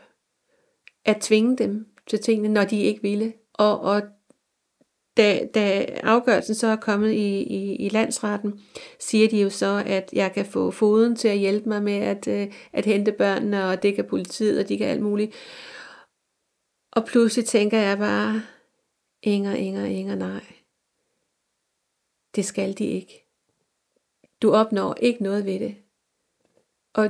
[1.06, 3.34] at tvinge dem til tingene, når de ikke ville.
[3.54, 4.02] Og, og
[5.18, 8.62] da, da afgørelsen så er kommet i, i, i landsretten,
[9.00, 12.28] siger de jo så, at jeg kan få foden til at hjælpe mig med at,
[12.28, 15.36] øh, at hente børnene, og det kan politiet, og de kan alt muligt.
[16.92, 18.42] Og pludselig tænker jeg bare,
[19.24, 20.44] Inger, Inger, Inger, nej.
[22.36, 23.24] Det skal de ikke.
[24.42, 25.76] Du opnår ikke noget ved det.
[26.94, 27.10] Og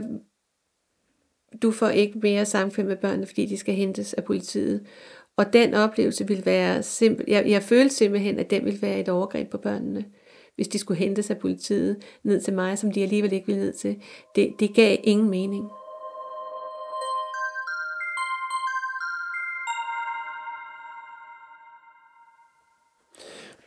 [1.62, 4.88] du får ikke mere samkvem med børnene, fordi de skal hentes af politiet.
[5.38, 7.26] Og den oplevelse vil være simpel.
[7.28, 10.06] Jeg, jeg følte simpelthen, at den ville være et overgreb på børnene,
[10.56, 13.74] hvis de skulle hentes af politiet ned til mig, som de alligevel ikke ville ned
[13.74, 13.96] til.
[14.36, 15.70] Det, det gav ingen mening.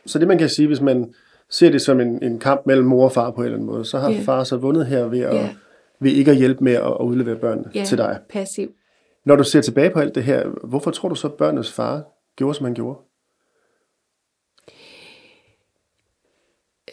[0.05, 1.13] Så det man kan sige, hvis man
[1.49, 3.85] ser det som en, en kamp mellem mor og far på en eller anden måde,
[3.85, 4.23] så har yeah.
[4.23, 5.49] far så vundet her ved, at, yeah.
[5.99, 7.85] ved ikke at hjælpe med at, at udlevere børnene yeah.
[7.85, 8.19] til dig.
[8.29, 8.71] passiv.
[9.25, 12.03] Når du ser tilbage på alt det her, hvorfor tror du så, at børnenes far
[12.35, 12.99] gjorde, som han gjorde?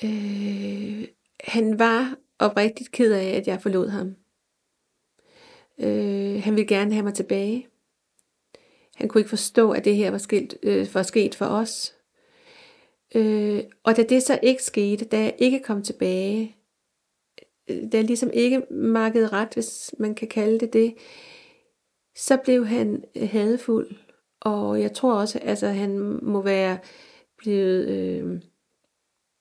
[0.04, 1.08] Øh,
[1.44, 4.16] han var oprigtigt ked af, at jeg forlod ham.
[5.80, 7.66] Øh, han ville gerne have mig tilbage.
[8.94, 11.94] Han kunne ikke forstå, at det her var, skilt, øh, for sket for os.
[13.14, 16.56] Øh, og da det så ikke skete, da jeg ikke kom tilbage,
[17.68, 20.94] øh, da jeg ligesom ikke markede ret, hvis man kan kalde det det,
[22.18, 23.88] så blev han øh, hadefuld.
[23.88, 23.96] hadfuld.
[24.40, 26.78] Og jeg tror også, altså han må være
[27.38, 28.42] blevet øh,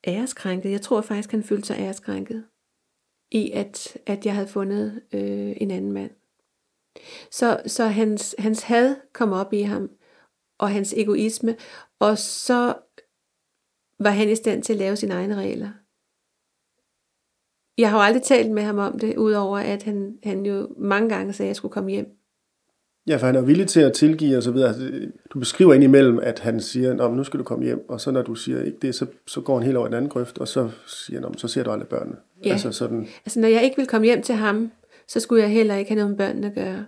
[0.08, 0.72] æreskrænket.
[0.72, 2.46] Jeg tror faktisk, han følte sig æreskrænket
[3.32, 6.12] i, at, at jeg havde fundet øh, en anden mand.
[7.32, 9.90] Så, så hans, hans had kom op i ham,
[10.60, 11.56] og hans egoisme,
[12.00, 12.76] og så
[14.00, 15.72] var han i stand til at lave sine egne regler.
[17.78, 21.10] jeg har jo aldrig talt med ham om det, udover at han, han jo mange
[21.10, 22.18] gange sagde, at jeg skulle komme hjem.
[23.08, 24.68] Ja, for han er villig til at tilgive og så videre.
[24.68, 24.92] Altså,
[25.34, 28.12] Du beskriver indimellem, at han siger, Nå, men nu skal du komme hjem, og så
[28.12, 30.48] når du siger ikke det, så, så går han helt over den anden grøft, og
[30.48, 32.18] så siger han, så ser du aldrig børnene.
[32.46, 32.52] Ja.
[32.52, 34.72] Altså sådan, Altså, når jeg ikke ville komme hjem til ham,
[35.08, 36.86] så skulle jeg heller ikke have noget med børnene at gøre.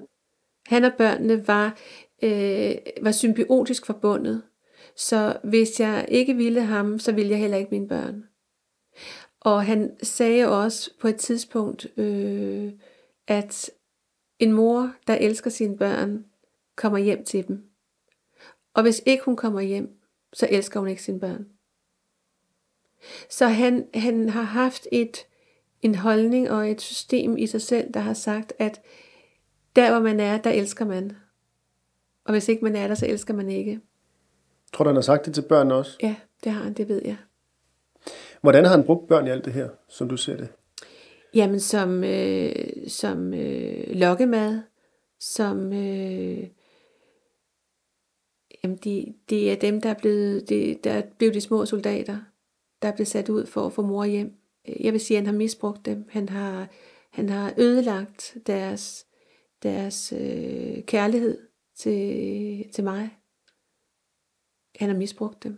[0.67, 1.77] Han og børnene var,
[2.23, 4.41] øh, var symbiotisk forbundet.
[4.95, 8.23] Så hvis jeg ikke ville ham, så ville jeg heller ikke mine børn.
[9.41, 12.71] Og han sagde også på et tidspunkt, øh,
[13.27, 13.69] at
[14.39, 16.25] en mor, der elsker sine børn,
[16.75, 17.63] kommer hjem til dem.
[18.73, 19.99] Og hvis ikke hun kommer hjem,
[20.34, 21.47] så elsker hun ikke sine børn.
[23.30, 25.17] Så han, han har haft et,
[25.82, 28.82] en holdning og et system i sig selv, der har sagt, at
[29.75, 31.12] der hvor man er, der elsker man.
[32.25, 33.80] Og hvis ikke man er der, så elsker man ikke.
[34.73, 35.97] tror du, han har sagt det til børnene også?
[36.02, 37.17] Ja, det har han, det ved jeg.
[38.41, 40.49] Hvordan har han brugt børn i alt det her, som du ser det?
[41.33, 42.51] Jamen som, øh,
[42.87, 44.61] som øh, lokkemad,
[45.19, 46.47] som øh,
[48.63, 52.17] jamen de, de er dem, der er, blevet, de, der er blevet de små soldater,
[52.81, 54.35] der er blevet sat ud for at få mor hjem.
[54.79, 56.05] Jeg vil sige, at han har misbrugt dem.
[56.09, 56.67] Han har,
[57.11, 59.05] han har ødelagt deres,
[59.63, 61.37] deres øh, kærlighed
[61.75, 63.09] til, til mig.
[64.75, 65.57] Han har misbrugt dem.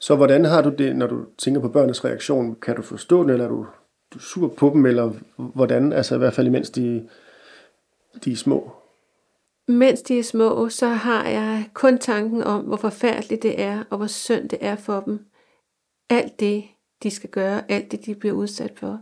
[0.00, 2.54] Så hvordan har du det, når du tænker på børnenes reaktion?
[2.54, 3.66] Kan du forstå den, eller er du,
[4.18, 5.92] sur på dem, eller hvordan?
[5.92, 7.08] Altså i hvert fald imens de,
[8.24, 8.70] de er små.
[9.68, 13.96] Mens de er små, så har jeg kun tanken om, hvor forfærdeligt det er, og
[13.96, 15.26] hvor synd det er for dem.
[16.10, 16.64] Alt det,
[17.02, 19.00] de skal gøre, alt det, de bliver udsat for.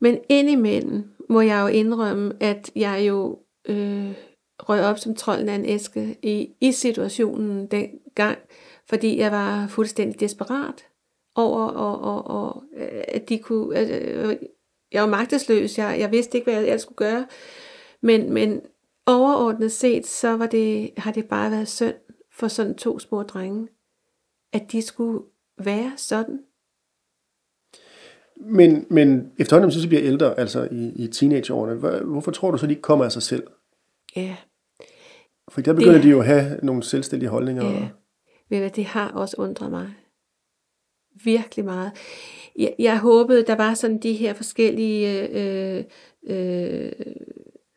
[0.00, 4.12] Men indimellem må jeg jo indrømme, at jeg jo øh,
[4.58, 8.38] røg op som trolden af en æske i, i situationen dengang,
[8.88, 10.89] fordi jeg var fuldstændig desperat
[11.34, 13.76] over, og, og, og, øh, at de kunne...
[13.76, 14.36] At, øh,
[14.92, 17.26] jeg var magtesløs, jeg, jeg vidste ikke, hvad jeg ellers skulle gøre.
[18.02, 18.60] Men, men
[19.06, 21.94] overordnet set, så var det, har det bare været synd
[22.32, 23.68] for sådan to små drenge,
[24.52, 25.20] at de skulle
[25.64, 26.40] være sådan.
[28.36, 32.66] Men, men efterhånden, så bliver ældre, altså i, i teenageårene, hvor- hvorfor tror du så,
[32.66, 33.46] de ikke kommer af sig selv?
[34.16, 34.36] Ja,
[35.50, 37.64] For der begynder Det- de jo at have nogle selvstændige holdninger.
[37.64, 37.88] ja.
[38.50, 39.90] Ved du det har også undret mig.
[41.24, 41.92] Virkelig meget.
[42.58, 45.84] Jeg, jeg håbede, der var sådan de her forskellige øh,
[46.26, 46.92] øh,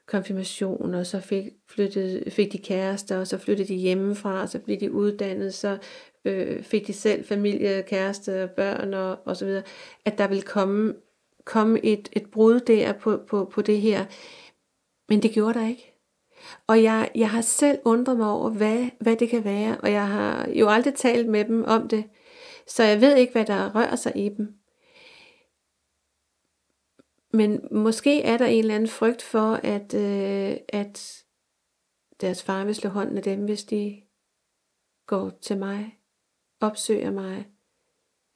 [0.07, 4.59] konfirmationer, og så fik, flyttede, fik de kærester, og så flyttede de hjemmefra, og så
[4.59, 5.77] blev de uddannet, så
[6.25, 9.63] øh, fik de selv familie, kæreste, børn og, og så videre.
[10.05, 10.93] At der ville komme,
[11.45, 14.05] komme et, et brud der på, på, på det her.
[15.09, 15.93] Men det gjorde der ikke.
[16.67, 20.07] Og jeg, jeg har selv undret mig over, hvad, hvad det kan være, og jeg
[20.07, 22.03] har jo aldrig talt med dem om det,
[22.67, 24.53] så jeg ved ikke, hvad der rører sig i dem.
[27.33, 31.23] Men måske er der en eller anden frygt for, at, øh, at
[32.21, 34.01] deres far vil slå hånden af dem, hvis de
[35.07, 35.97] går til mig,
[36.59, 37.45] opsøger mig.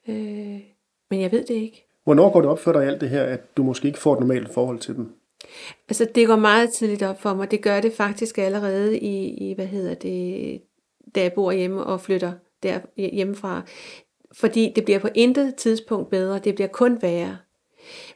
[0.08, 0.62] Øh,
[1.10, 1.88] men jeg ved det ikke.
[2.04, 4.20] Hvornår går det op for dig alt det her, at du måske ikke får et
[4.20, 5.16] normalt forhold til dem?
[5.90, 7.52] Altså, det går meget tidligt op for mig.
[7.52, 10.62] Det gør det faktisk allerede i, i hvad hedder det,
[11.16, 13.64] da jeg bor hjemme og flytter der hjemmefra.
[14.32, 16.40] Fordi det bliver på intet tidspunkt bedre.
[16.40, 17.38] Det bliver kun værre.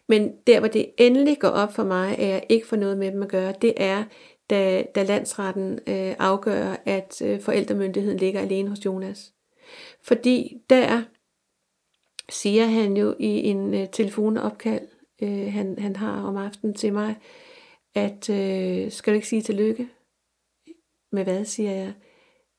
[0.07, 3.11] Men der, hvor det endelig går op for mig, at jeg ikke får noget med
[3.11, 4.03] dem at gøre, det er,
[4.49, 9.33] da, da landsretten øh, afgør, at øh, forældremyndigheden ligger alene hos Jonas.
[10.03, 11.03] Fordi der
[12.29, 14.87] siger han jo i en øh, telefonopkald,
[15.21, 17.15] øh, han, han har om aftenen til mig,
[17.95, 19.89] at øh, skal du ikke sige tillykke?
[21.11, 21.93] Med hvad, siger jeg?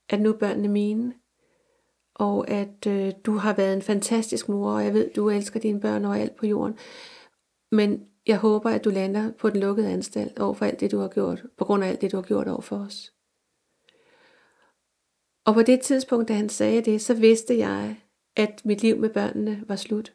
[0.08, 1.14] At nu er børnene mine,
[2.22, 5.80] og at øh, du har været en fantastisk mor, og jeg ved, du elsker dine
[5.80, 6.78] børn overalt på jorden.
[7.72, 10.98] Men jeg håber, at du lander på den lukkede anstalt over for alt det, du
[10.98, 13.12] har gjort, på grund af alt det, du har gjort over for os.
[15.44, 17.96] Og på det tidspunkt, da han sagde det, så vidste jeg,
[18.36, 20.14] at mit liv med børnene var slut.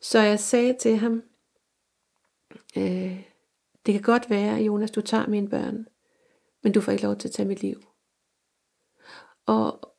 [0.00, 1.22] Så jeg sagde til ham,
[2.76, 3.24] øh,
[3.86, 5.86] det kan godt være, Jonas, du tager mine børn,
[6.62, 7.82] men du får ikke lov til at tage mit liv.
[9.46, 9.97] Og,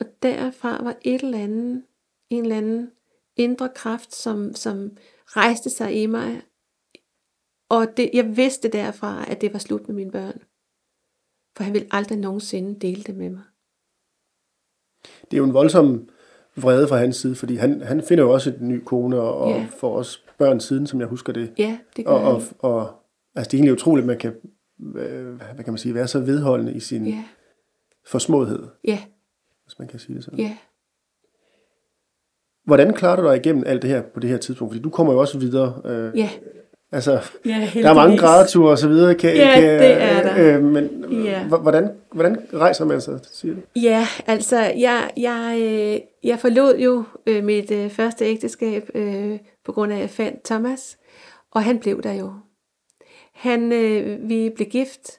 [0.00, 1.82] og derfra var et eller andet,
[2.30, 2.90] en eller anden
[3.36, 6.42] indre kraft, som, som rejste sig i mig.
[7.68, 10.42] Og det, jeg vidste derfra, at det var slut med mine børn.
[11.56, 13.42] For han ville aldrig nogensinde dele det med mig.
[15.04, 16.08] Det er jo en voldsom
[16.56, 19.50] vrede fra hans side, fordi han, han finder jo også en ny kone, og, og
[19.50, 19.66] Ja.
[19.78, 21.54] får også børn siden, som jeg husker det.
[21.58, 22.52] Ja, det gør Og, og, han.
[22.58, 22.94] og
[23.34, 24.36] altså, det er egentlig utroligt, at man kan,
[24.96, 27.24] øh, hvad kan man sige, være så vedholdende i sin Ja,
[28.06, 29.04] forsmåethed, ja,
[29.66, 30.38] hvis man kan sige det sådan.
[30.38, 30.56] ja.
[32.64, 34.72] Hvordan klarer du dig igennem alt det her på det her tidspunkt?
[34.72, 35.82] Fordi du kommer jo også videre.
[35.84, 36.30] Øh, Ja,
[36.92, 37.12] Altså,
[37.44, 39.14] ja der er mange gradeture og så videre.
[39.14, 40.56] Kan, Ja, kan, det er der.
[40.56, 41.44] Øh, men Ja.
[41.44, 43.60] hvordan, hvordan rejser man sig, siger du?
[43.76, 49.72] Ja, altså, jeg, jeg, øh, jeg forlod jo øh, mit øh, første ægteskab øh, på
[49.72, 50.98] grund af, at jeg fandt Thomas,
[51.52, 52.32] og han blev der jo.
[53.34, 55.10] Han, øh, vi blev gift.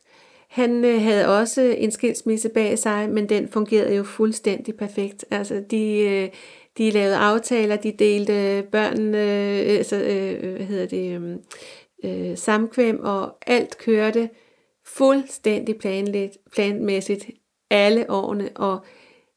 [0.57, 5.25] Han øh, havde også en skilsmisse bag sig, men den fungerede jo fuldstændig perfekt.
[5.31, 6.29] Altså, de, øh,
[6.77, 11.41] de lavede aftaler, de delte børnene, øh, altså, øh, hvad hedder det, øhm,
[12.03, 14.29] øh, samkvem, og alt kørte
[14.85, 17.29] fuldstændig planligt, planmæssigt
[17.69, 18.79] alle årene, og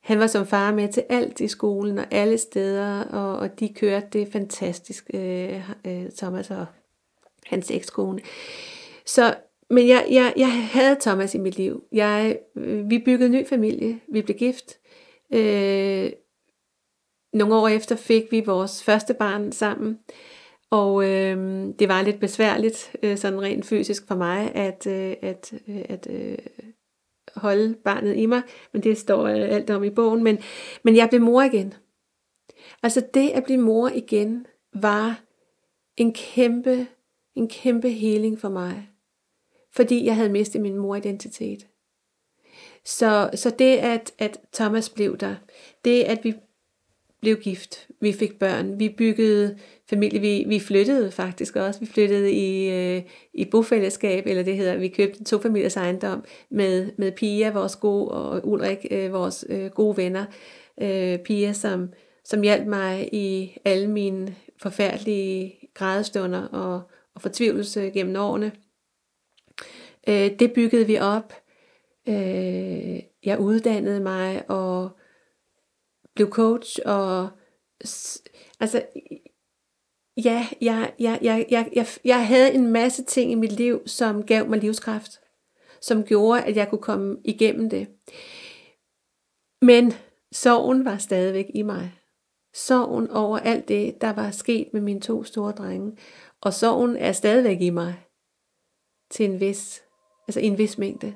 [0.01, 3.69] han var som far med til alt i skolen og alle steder, og, og de
[3.69, 6.67] kørte det fantastisk, øh, øh, Thomas og
[7.47, 8.21] hans ekskone.
[9.07, 9.35] Så,
[9.71, 11.85] men jeg, jeg, jeg havde Thomas i mit liv.
[11.93, 14.01] Jeg, øh, vi byggede en ny familie.
[14.09, 14.79] Vi blev gift.
[15.33, 16.11] Øh,
[17.33, 19.99] nogle år efter fik vi vores første barn sammen.
[20.71, 25.53] Og øh, det var lidt besværligt, øh, sådan rent fysisk for mig, at, øh, at,
[25.69, 26.39] øh, at øh,
[27.37, 28.43] holde barnet i mig.
[28.73, 30.23] Men det står øh, alt om i bogen.
[30.23, 30.39] Men,
[30.85, 31.75] men jeg blev mor igen.
[32.83, 35.21] Altså det at blive mor igen var
[35.97, 36.87] en kæmpe,
[37.35, 38.90] en kæmpe healing for mig.
[39.73, 41.67] Fordi jeg havde mistet min moridentitet.
[42.85, 45.35] Så, så det, at, at Thomas blev der,
[45.85, 46.35] det, at vi
[47.21, 49.59] blev gift, vi fik børn, vi byggede
[49.91, 53.03] familie, vi, vi flyttede faktisk også, vi flyttede i, øh,
[53.35, 58.11] i bofællesskab, eller det hedder, vi købte en tofamiliers ejendom med, med Pia, vores gode,
[58.11, 60.25] og Ulrik, øh, vores øh, gode venner.
[60.83, 61.89] Øh, Pia, som,
[62.25, 66.83] som hjalp mig i alle mine forfærdelige grædestunder og,
[67.15, 68.53] og fortvivlelse gennem årene.
[70.09, 71.33] Øh, det byggede vi op.
[72.09, 74.91] Øh, jeg uddannede mig og
[76.15, 77.29] blev coach og
[78.61, 78.83] altså
[80.25, 84.27] ja, jeg, jeg, jeg, jeg, jeg, jeg havde en masse ting i mit liv, som
[84.27, 85.21] gav mig livskraft,
[85.81, 87.89] som gjorde, at jeg kunne komme igennem det.
[89.63, 89.93] Men
[90.33, 91.95] sorgen var stadigvæk i mig.
[92.55, 95.97] Sorgen over alt det, der var sket med mine to store drenge.
[96.41, 97.95] Og sorgen er stadigvæk i mig.
[99.11, 99.83] Til en vis,
[100.31, 101.15] altså i en vis mængde.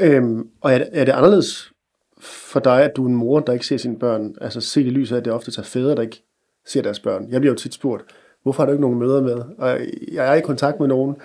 [0.00, 1.72] Øhm, og er det, er det anderledes
[2.20, 4.34] for dig, at du er en mor, der ikke ser sine børn?
[4.40, 6.22] Altså set i lyset af, at det ofte er fædre, der ikke
[6.66, 7.30] ser deres børn.
[7.30, 8.04] Jeg bliver jo tit spurgt,
[8.42, 9.42] hvorfor har du ikke nogen møder med?
[9.58, 9.80] Og
[10.12, 11.16] jeg er i kontakt med nogen,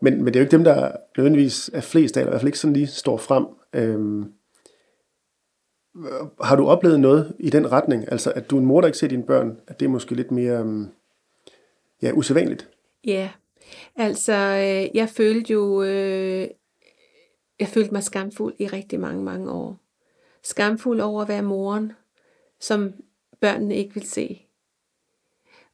[0.00, 2.40] men, men det er jo ikke dem, der nødvendigvis er flest af, eller i hvert
[2.40, 3.46] fald ikke sådan lige står frem.
[3.72, 4.32] Øhm,
[6.40, 8.12] har du oplevet noget i den retning?
[8.12, 10.14] Altså, at du er en mor, der ikke ser dine børn, at det er måske
[10.14, 10.88] lidt mere øhm,
[12.02, 12.68] ja, usædvanligt?
[13.04, 13.30] Ja,
[13.96, 16.48] altså øh, jeg følte jo, øh,
[17.60, 19.78] jeg følte mig skamfuld i rigtig mange, mange år.
[20.42, 21.92] Skamfuld over at være moren,
[22.60, 22.92] som
[23.40, 24.42] børnene ikke vil se.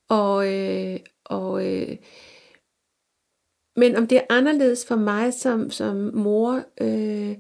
[0.09, 1.97] Og, øh, og øh,
[3.77, 7.37] men om det er anderledes for mig som, som mor, øh,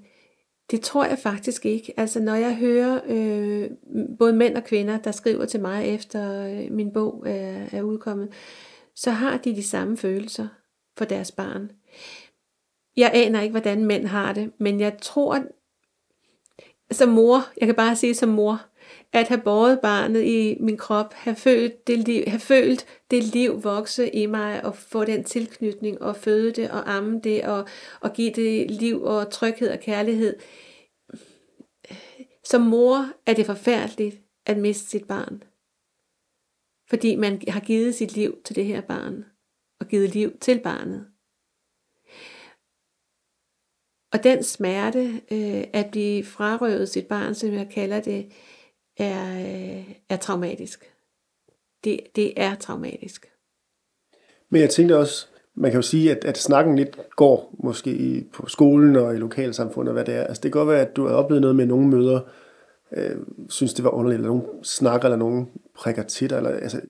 [0.72, 1.94] det tror jeg faktisk ikke.
[1.96, 3.70] Altså når jeg hører øh,
[4.18, 8.32] både mænd og kvinder, der skriver til mig efter øh, min bog er, er udkommet,
[8.94, 10.48] så har de de samme følelser
[10.98, 11.70] for deres barn.
[12.96, 15.44] Jeg aner ikke, hvordan mænd har det, men jeg tror,
[16.90, 18.66] som mor, jeg kan bare sige som mor,
[19.12, 23.64] at have båret barnet i min krop, have følt det liv, have følt det liv
[23.64, 27.68] vokse i mig, og få den tilknytning, og føde det, og amme det, og,
[28.00, 30.36] og give det liv, og tryghed og kærlighed.
[32.44, 35.42] Som mor er det forfærdeligt at miste sit barn.
[36.88, 39.24] Fordi man har givet sit liv til det her barn,
[39.80, 41.06] og givet liv til barnet.
[44.12, 48.32] Og den smerte, øh, at blive frarøvet sit barn, som jeg kalder det,
[48.96, 50.92] er, øh, er traumatisk.
[51.84, 53.26] Det, det er traumatisk.
[54.50, 58.24] Men jeg tænkte også, man kan jo sige, at, at snakken lidt går måske i,
[58.32, 60.22] på skolen og i lokalsamfundet og hvad det er.
[60.22, 62.20] Altså det kan godt være, at du har oplevet noget med nogle møder,
[62.96, 63.16] øh,
[63.48, 66.80] synes det var underligt, eller nogen snakker, eller nogen prikker til dig, eller altså,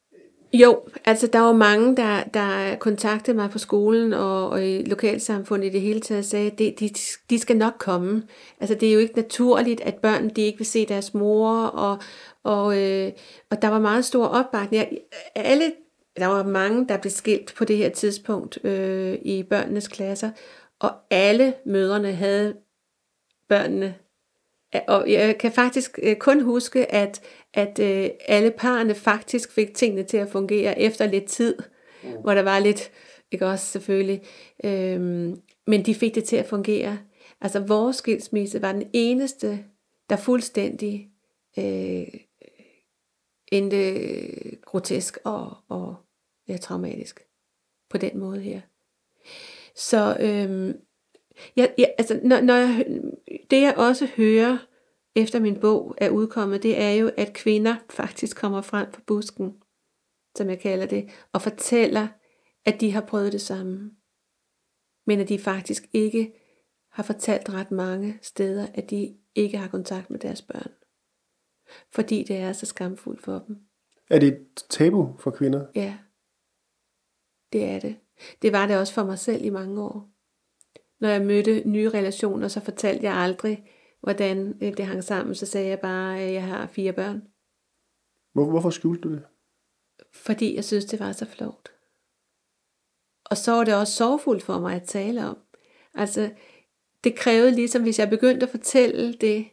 [0.52, 5.66] jo, altså der var mange, der, der kontaktede mig på skolen og, og i lokalsamfundet
[5.66, 6.88] i det hele taget, og sagde, at de, de,
[7.30, 8.22] de skal nok komme.
[8.60, 11.98] Altså det er jo ikke naturligt, at børn de ikke vil se deres mor, og,
[12.42, 13.12] og, øh,
[13.50, 14.74] og der var meget stor opbakning.
[14.82, 14.98] Jeg-
[15.34, 15.72] Alle,
[16.16, 20.30] der var mange, der blev skilt på det her tidspunkt øh, i børnenes klasser,
[20.80, 22.54] og alle mødrene havde
[23.48, 23.94] børnene
[24.88, 27.22] og jeg kan faktisk øh, kun huske, at,
[27.54, 31.56] at øh, alle parerne faktisk fik tingene til at fungere efter lidt tid,
[32.02, 32.10] mm.
[32.22, 32.90] hvor der var lidt,
[33.30, 34.22] ikke også selvfølgelig,
[34.64, 36.98] øhm, men de fik det til at fungere.
[37.40, 39.64] Altså vores skilsmisse var den eneste,
[40.10, 41.10] der fuldstændig
[41.58, 42.06] øh,
[43.52, 45.96] endte grotesk og, og
[46.48, 47.26] ja, traumatisk
[47.90, 48.60] på den måde her.
[49.74, 50.80] Så øhm,
[51.56, 52.86] jeg, jeg, altså, når, når jeg,
[53.50, 54.58] det jeg også hører
[55.14, 59.54] efter min bog er udkommet, det er jo, at kvinder faktisk kommer frem på busken,
[60.36, 62.08] som jeg kalder det, og fortæller,
[62.64, 63.90] at de har prøvet det samme.
[65.06, 66.32] Men at de faktisk ikke
[66.90, 70.72] har fortalt ret mange steder, at de ikke har kontakt med deres børn.
[71.90, 73.56] Fordi det er så skamfuldt for dem.
[74.10, 75.66] Er det et tabu for kvinder?
[75.74, 75.98] Ja,
[77.52, 77.96] det er det.
[78.42, 80.11] Det var det også for mig selv i mange år.
[81.02, 83.64] Når jeg mødte nye relationer, så fortalte jeg aldrig,
[84.00, 85.34] hvordan øh, det hang sammen.
[85.34, 87.22] Så sagde jeg bare, at jeg har fire børn.
[88.32, 89.22] Hvor, hvorfor skjulte du det?
[90.12, 91.68] Fordi jeg synes, det var så flot.
[93.24, 95.38] Og så var det også sorgfuldt for mig at tale om.
[95.94, 96.30] Altså,
[97.04, 99.46] det krævede ligesom, hvis jeg begyndte at fortælle det,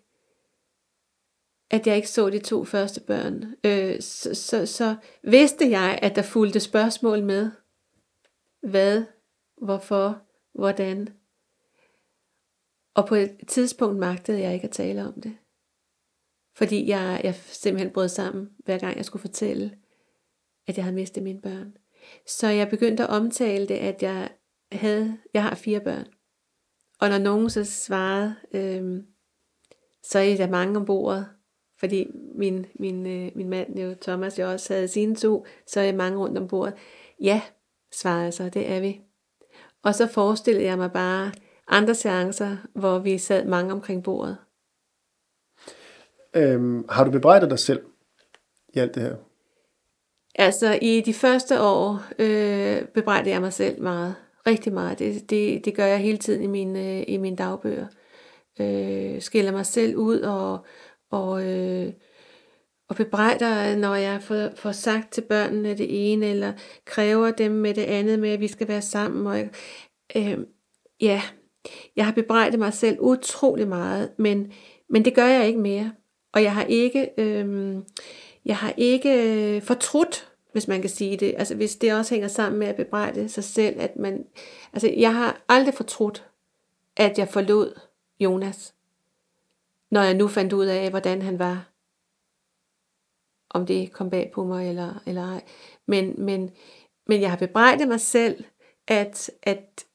[1.72, 6.16] at jeg ikke så de to første børn, øh, så, så, så vidste jeg, at
[6.16, 7.52] der fulgte spørgsmål med.
[8.62, 9.04] Hvad?
[9.58, 10.22] Hvorfor?
[10.54, 11.19] Hvordan?
[12.96, 15.38] Og på et tidspunkt magtede jeg ikke at tale om det.
[16.56, 19.78] Fordi jeg, jeg simpelthen brød sammen, hver gang jeg skulle fortælle,
[20.68, 21.78] at jeg havde mistet mine børn.
[22.28, 24.30] Så jeg begyndte at omtale det, at jeg
[24.72, 26.06] havde, jeg har fire børn.
[27.00, 29.04] Og når nogen så svarede, øh,
[30.04, 31.30] så er der mange om bordet,
[31.80, 35.94] fordi min, min, øh, min mand, jo, Thomas, jo også havde sine to, så er
[35.94, 36.74] mange rundt om bordet.
[37.22, 37.42] Ja,
[37.94, 39.02] svarede jeg så, det er vi.
[39.84, 41.32] Og så forestillede jeg mig bare
[41.70, 44.38] andre seancer, hvor vi sad mange omkring bordet.
[46.36, 47.82] Øhm, har du bebrejdet dig selv
[48.74, 49.16] i alt det her?
[50.36, 54.16] Altså, i de første år øh, bebrejdede jeg mig selv meget.
[54.48, 55.00] Rigtig meget.
[55.00, 57.88] Det, det, det gør jeg hele tiden i mine, i mine dagbøger.
[58.60, 60.66] Øh, skiller mig selv ud og,
[61.12, 61.94] og, øh,
[62.90, 66.54] og bebrejder, når jeg får, får sagt til børnene det ene, eller
[66.86, 69.28] kræver dem med det andet med, at vi skal være sammen.
[69.28, 69.40] Og,
[70.16, 70.38] øh,
[71.02, 71.22] ja,
[71.96, 74.54] jeg har bebrejdet mig selv utrolig meget, men,
[74.90, 75.92] men det gør jeg ikke mere.
[76.34, 77.78] Og jeg har ikke, øh,
[78.46, 79.10] jeg har ikke
[79.56, 81.36] øh, fortrudt, hvis man kan sige det.
[81.38, 84.26] Altså hvis det også hænger sammen med at bebrejde sig selv, at man,
[84.74, 86.30] altså jeg har aldrig fortrudt,
[86.98, 87.80] at jeg forlod
[88.20, 88.74] Jonas,
[89.92, 91.66] når jeg nu fandt ud af, hvordan han var.
[93.50, 95.42] Om det kom bag på mig eller, eller ej.
[95.86, 96.52] Men, men,
[97.08, 98.44] men jeg har bebrejdet mig selv,
[98.88, 99.86] at, at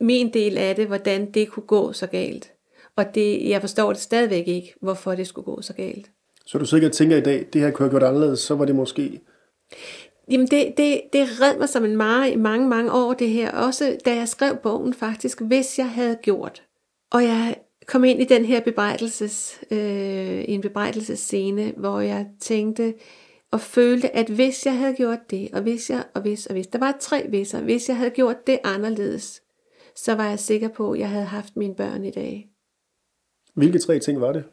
[0.00, 2.52] min del af det, hvordan det kunne gå så galt.
[2.96, 6.10] Og det, jeg forstår det stadigvæk ikke, hvorfor det skulle gå så galt.
[6.46, 8.74] Så du sikkert tænker i dag, det her kunne have gjort anderledes, så var det
[8.74, 9.20] måske...
[10.30, 13.50] Jamen det, det, det red mig som en mare i mange, mange år det her.
[13.52, 16.62] Også da jeg skrev bogen faktisk, hvis jeg havde gjort.
[17.12, 22.94] Og jeg kom ind i den her bebrejdelses, øh, en bebrejdelsesscene, hvor jeg tænkte
[23.50, 26.66] og følte, at hvis jeg havde gjort det, og hvis jeg, og hvis, og hvis,
[26.66, 29.42] der var tre visser, hvis jeg havde gjort det anderledes,
[29.96, 32.50] så var jeg sikker på, at jeg havde haft mine børn i dag.
[33.54, 34.44] Hvilke tre ting var det?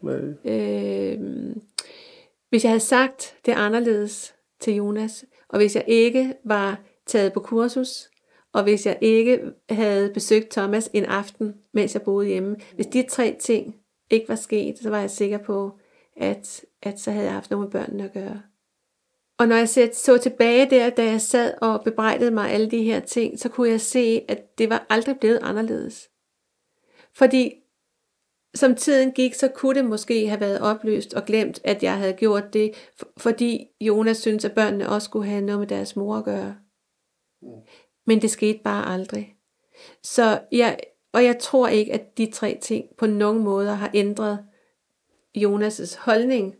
[0.46, 1.56] Øh,
[2.50, 7.40] hvis jeg havde sagt det anderledes til Jonas, og hvis jeg ikke var taget på
[7.40, 8.10] kursus,
[8.54, 9.40] og hvis jeg ikke
[9.70, 13.76] havde besøgt Thomas en aften, mens jeg boede hjemme, hvis de tre ting
[14.10, 15.72] ikke var sket, så var jeg sikker på,
[16.18, 18.42] at, at så havde jeg haft noget med børnene at gøre.
[19.42, 23.00] Og når jeg så tilbage der, da jeg sad og bebrejdede mig alle de her
[23.00, 26.10] ting, så kunne jeg se, at det var aldrig blevet anderledes.
[27.14, 27.54] Fordi
[28.56, 32.14] som tiden gik, så kunne det måske have været opløst og glemt, at jeg havde
[32.14, 36.26] gjort det, fordi Jonas syntes, at børnene også skulle have noget med deres mor at
[36.26, 36.56] gøre.
[38.06, 39.36] Men det skete bare aldrig.
[40.04, 40.80] Så jeg,
[41.14, 44.46] og jeg tror ikke, at de tre ting på nogen måde har ændret
[45.38, 46.56] Jonas' holdning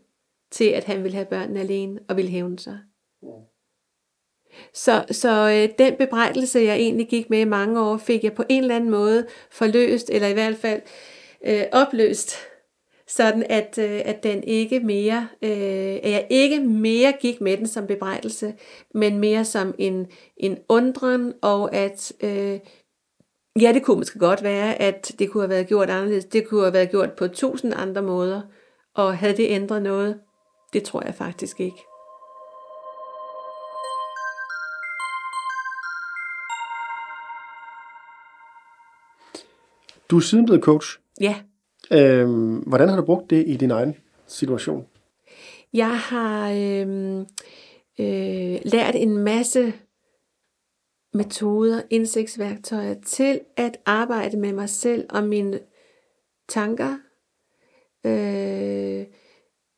[0.52, 2.78] til, at han ville have børnene alene og ville hævne sig.
[4.74, 8.44] Så, så øh, den bebrejdelse, jeg egentlig gik med i mange år, fik jeg på
[8.48, 10.82] en eller anden måde forløst, eller i hvert fald
[11.46, 12.36] øh, opløst,
[13.06, 17.66] sådan at, øh, at den ikke mere, øh, at jeg ikke mere gik med den
[17.66, 18.54] som bebrejdelse,
[18.94, 22.58] men mere som en, en undren, og at øh,
[23.60, 26.62] ja, det kunne måske godt være, at det kunne have været gjort anderledes, det kunne
[26.62, 28.40] have været gjort på tusind andre måder,
[28.94, 30.20] og havde det ændret noget?
[30.72, 31.82] Det tror jeg faktisk ikke.
[40.10, 40.98] Du er siden blevet coach.
[41.20, 41.36] Ja.
[41.92, 43.96] Øhm, hvordan har du brugt det i din egen
[44.26, 44.86] situation?
[45.72, 47.20] Jeg har øhm,
[48.00, 49.72] øh, lært en masse
[51.14, 55.60] metoder, indsigtsværktøjer til at arbejde med mig selv og mine
[56.48, 56.98] tanker.
[58.04, 59.06] Øh,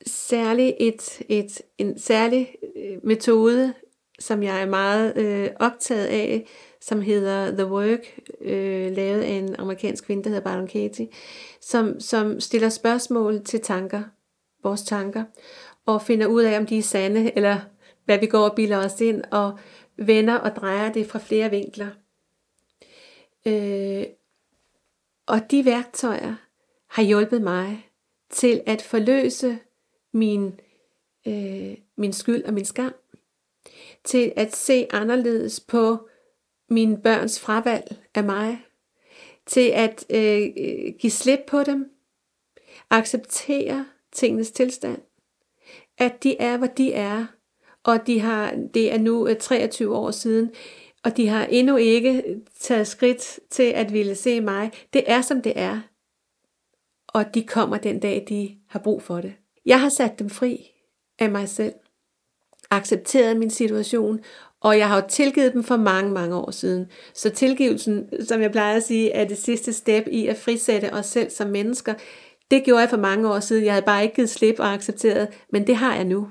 [0.07, 3.74] særlig et, et, en særlig øh, metode,
[4.18, 6.48] som jeg er meget øh, optaget af,
[6.80, 11.09] som hedder The Work, øh, lavet af en amerikansk kvinde, der hedder Byron Katie,
[11.61, 14.02] som, som stiller spørgsmål til tanker,
[14.62, 15.24] vores tanker,
[15.86, 17.61] og finder ud af, om de er sande, eller
[18.05, 19.59] hvad vi går og bilder os ind, og
[19.96, 21.88] vender og drejer det fra flere vinkler.
[23.46, 24.05] Øh,
[25.26, 26.34] og de værktøjer
[26.90, 27.90] har hjulpet mig
[28.30, 29.59] til at forløse
[30.14, 30.60] min,
[31.26, 32.94] øh, min skyld og min skam,
[34.04, 36.08] til at se anderledes på
[36.70, 38.58] mine børns fravalg af mig,
[39.46, 40.52] til at øh,
[40.98, 41.90] give slip på dem,
[42.90, 45.02] acceptere tingenes tilstand,
[45.98, 47.26] at de er, hvor de er,
[47.84, 50.50] og de har, det er nu øh, 23 år siden,
[51.04, 54.72] og de har endnu ikke taget skridt til at ville se mig.
[54.92, 55.80] Det er, som det er,
[57.08, 59.34] og de kommer den dag, de har brug for det.
[59.66, 60.70] Jeg har sat dem fri
[61.18, 61.72] af mig selv,
[62.70, 64.20] accepteret min situation,
[64.60, 66.86] og jeg har jo tilgivet dem for mange, mange år siden.
[67.14, 71.06] Så tilgivelsen, som jeg plejer at sige, er det sidste step i at frisætte os
[71.06, 71.94] selv som mennesker.
[72.50, 73.64] Det gjorde jeg for mange år siden.
[73.64, 76.28] Jeg havde bare ikke givet slip og accepteret, men det har jeg nu.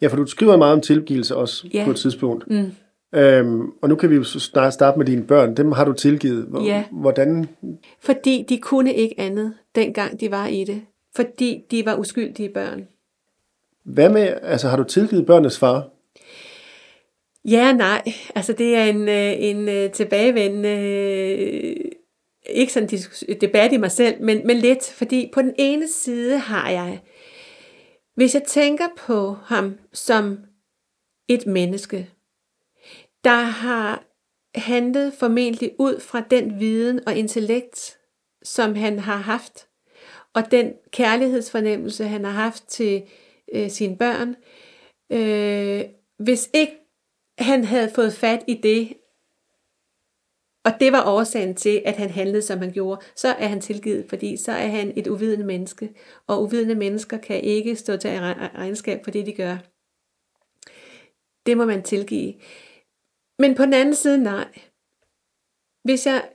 [0.00, 1.84] Ja, for du skriver meget om tilgivelse også ja.
[1.84, 2.50] på et tidspunkt.
[2.50, 2.72] Mm.
[3.14, 4.24] Øhm, og nu kan vi jo
[4.70, 5.56] starte med dine børn.
[5.56, 6.48] Dem har du tilgivet.
[6.64, 6.84] Ja.
[6.92, 7.48] Hvordan?
[8.00, 10.82] Fordi de kunne ikke andet, dengang de var i det.
[11.16, 12.88] Fordi de var uskyldige børn.
[13.84, 15.90] Hvad med, altså har du tilgivet børnenes far?
[17.44, 18.02] Ja nej.
[18.34, 20.70] Altså det er en, øh, en øh, tilbagevendende,
[22.46, 22.88] ikke sådan
[23.28, 24.92] en debat i mig selv, men, men lidt.
[24.92, 27.00] Fordi på den ene side har jeg,
[28.14, 30.38] hvis jeg tænker på ham som
[31.28, 32.10] et menneske,
[33.24, 34.04] der har
[34.54, 37.98] handlet formentlig ud fra den viden og intellekt,
[38.42, 39.66] som han har haft,
[40.34, 43.02] og den kærlighedsfornemmelse, han har haft til
[43.54, 44.36] øh, sine børn.
[45.12, 45.84] Øh,
[46.18, 46.72] hvis ikke
[47.38, 48.96] han havde fået fat i det,
[50.64, 54.06] og det var årsagen til, at han handlede, som han gjorde, så er han tilgivet,
[54.08, 55.94] fordi så er han et uvidende menneske,
[56.26, 59.56] og uvidende mennesker kan ikke stå til regnskab for det, de gør.
[61.46, 62.34] Det må man tilgive.
[63.38, 64.48] Men på den anden side, nej.
[65.84, 66.30] Hvis jeg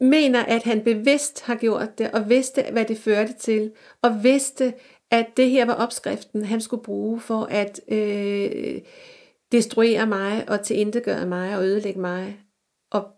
[0.00, 4.74] mener, at han bevidst har gjort det, og vidste, hvad det førte til, og vidste,
[5.10, 8.80] at det her var opskriften, han skulle bruge for at øh,
[9.52, 12.40] destruere mig, og tilindegøre mig, og ødelægge mig,
[12.90, 13.10] og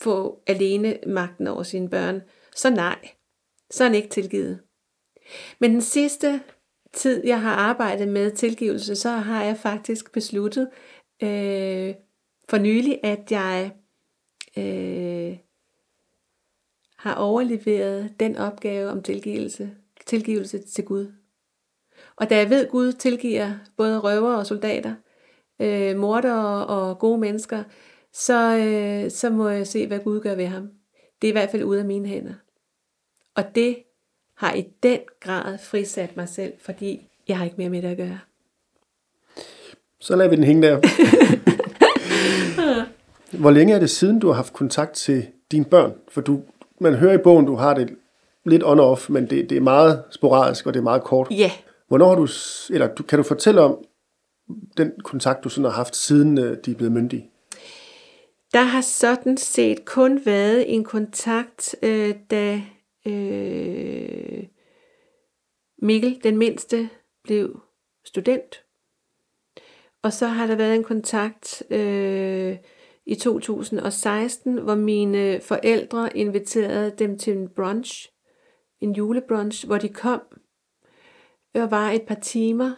[0.00, 2.22] få alene magten over sine børn,
[2.56, 3.08] så nej,
[3.70, 4.60] så er han ikke tilgivet.
[5.60, 6.40] Men den sidste
[6.92, 10.70] tid, jeg har arbejdet med tilgivelse, så har jeg faktisk besluttet
[11.22, 11.94] øh,
[12.48, 13.72] for nylig, at jeg
[14.58, 15.36] øh,
[16.96, 19.70] har overleveret den opgave om tilgivelse,
[20.06, 21.12] tilgivelse til Gud.
[22.16, 24.94] Og da jeg ved, at Gud tilgiver både røver og soldater,
[25.60, 27.64] øh, mordere og gode mennesker,
[28.12, 30.70] så, øh, så må jeg se, hvad Gud gør ved ham.
[31.22, 32.34] Det er i hvert fald ude af mine hænder.
[33.34, 33.76] Og det
[34.34, 37.96] har i den grad frisat mig selv, fordi jeg har ikke mere med det at
[37.96, 38.20] gøre.
[39.98, 40.80] Så lader vi den hænge der.
[43.38, 45.94] Hvor længe er det siden, du har haft kontakt til dine børn?
[46.08, 46.42] For du,
[46.80, 47.96] man hører i bogen, du har det
[48.44, 51.28] lidt on-off, men det, det er meget sporadisk, og det er meget kort.
[51.30, 51.50] Ja.
[51.88, 52.28] Hvornår har du,
[52.70, 53.84] eller du, kan du fortælle om
[54.76, 57.30] den kontakt, du sådan har haft, siden øh, de er blevet myndige?
[58.52, 62.62] Der har sådan set kun været en kontakt, øh, da
[63.06, 64.44] øh,
[65.82, 66.88] Mikkel, den mindste,
[67.24, 67.60] blev
[68.04, 68.64] student.
[70.02, 72.56] Og så har der været en kontakt øh,
[73.10, 78.08] i 2016, hvor mine forældre inviterede dem til en brunch,
[78.80, 80.20] en julebrunch, hvor de kom
[81.54, 82.72] og var et par timer.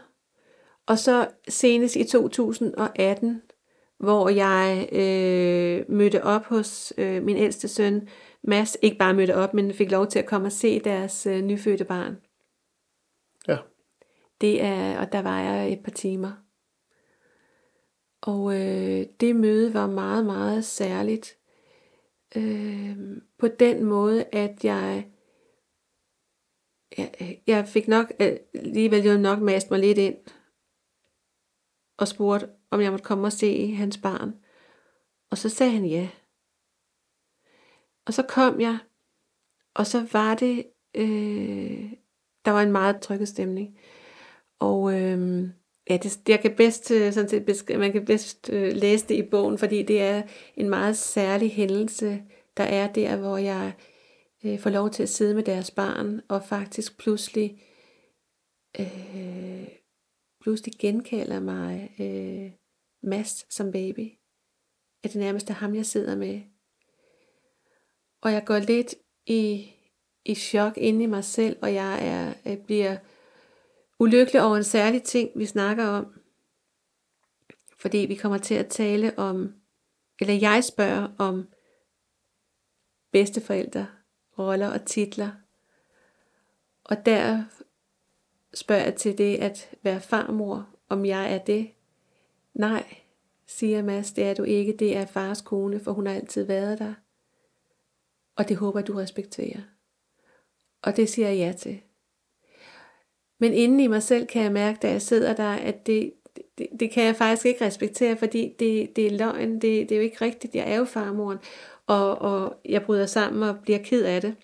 [0.86, 3.42] Og så senest i 2018,
[3.98, 8.08] hvor jeg øh, mødte op hos øh, min ældste søn,
[8.42, 11.40] Mads, ikke bare mødte op, men fik lov til at komme og se deres øh,
[11.40, 12.16] nyfødte barn.
[13.48, 13.58] Ja.
[14.40, 16.41] Det er, og der var jeg et par timer.
[18.22, 21.38] Og øh, det møde var meget, meget særligt.
[22.36, 22.96] Øh,
[23.38, 25.10] på den måde, at jeg,
[26.98, 30.16] jeg, jeg fik nok, øh, alligevel jo nok mast mig lidt ind,
[31.96, 34.34] og spurgte, om jeg måtte komme og se hans barn.
[35.30, 36.08] Og så sagde han ja.
[38.06, 38.78] Og så kom jeg,
[39.74, 41.92] og så var det, øh,
[42.44, 43.78] der var en meget trykket stemning.
[44.58, 45.48] Og øh,
[45.90, 49.22] ja, det, jeg kan bedst, øh, sådan set, man kan bedst øh, læse det i
[49.30, 50.22] bogen, fordi det er
[50.56, 52.22] en meget særlig hændelse,
[52.56, 53.72] der er der, hvor jeg
[54.44, 57.62] øh, får lov til at sidde med deres barn, og faktisk pludselig,
[58.80, 59.68] øh,
[60.42, 62.50] pludselig genkalder mig øh,
[63.02, 64.10] Mads som baby.
[65.04, 66.40] At det nærmest er ham, jeg sidder med.
[68.22, 68.94] Og jeg går lidt
[69.26, 69.72] i,
[70.24, 72.96] i chok inde i mig selv, og jeg er, øh, bliver
[74.02, 76.20] ulykkelig over en særlig ting, vi snakker om.
[77.76, 79.54] Fordi vi kommer til at tale om,
[80.20, 81.48] eller jeg spørger om
[83.10, 83.86] bedsteforældre,
[84.38, 85.30] roller og titler.
[86.84, 87.44] Og der
[88.54, 91.70] spørger jeg til det at være farmor, om jeg er det.
[92.54, 92.96] Nej,
[93.46, 96.78] siger Mads, det er du ikke, det er fars kone, for hun har altid været
[96.78, 96.94] der.
[98.36, 99.60] Og det håber du respekterer.
[100.82, 101.82] Og det siger jeg ja til.
[103.42, 106.12] Men inden i mig selv kan jeg mærke, da jeg sidder der, at det,
[106.58, 109.96] det, det kan jeg faktisk ikke respektere, fordi det, det er løgn, det, det er
[109.96, 111.38] jo ikke rigtigt, jeg er jo farmoren,
[111.86, 114.36] og, og jeg bryder sammen og bliver ked af det.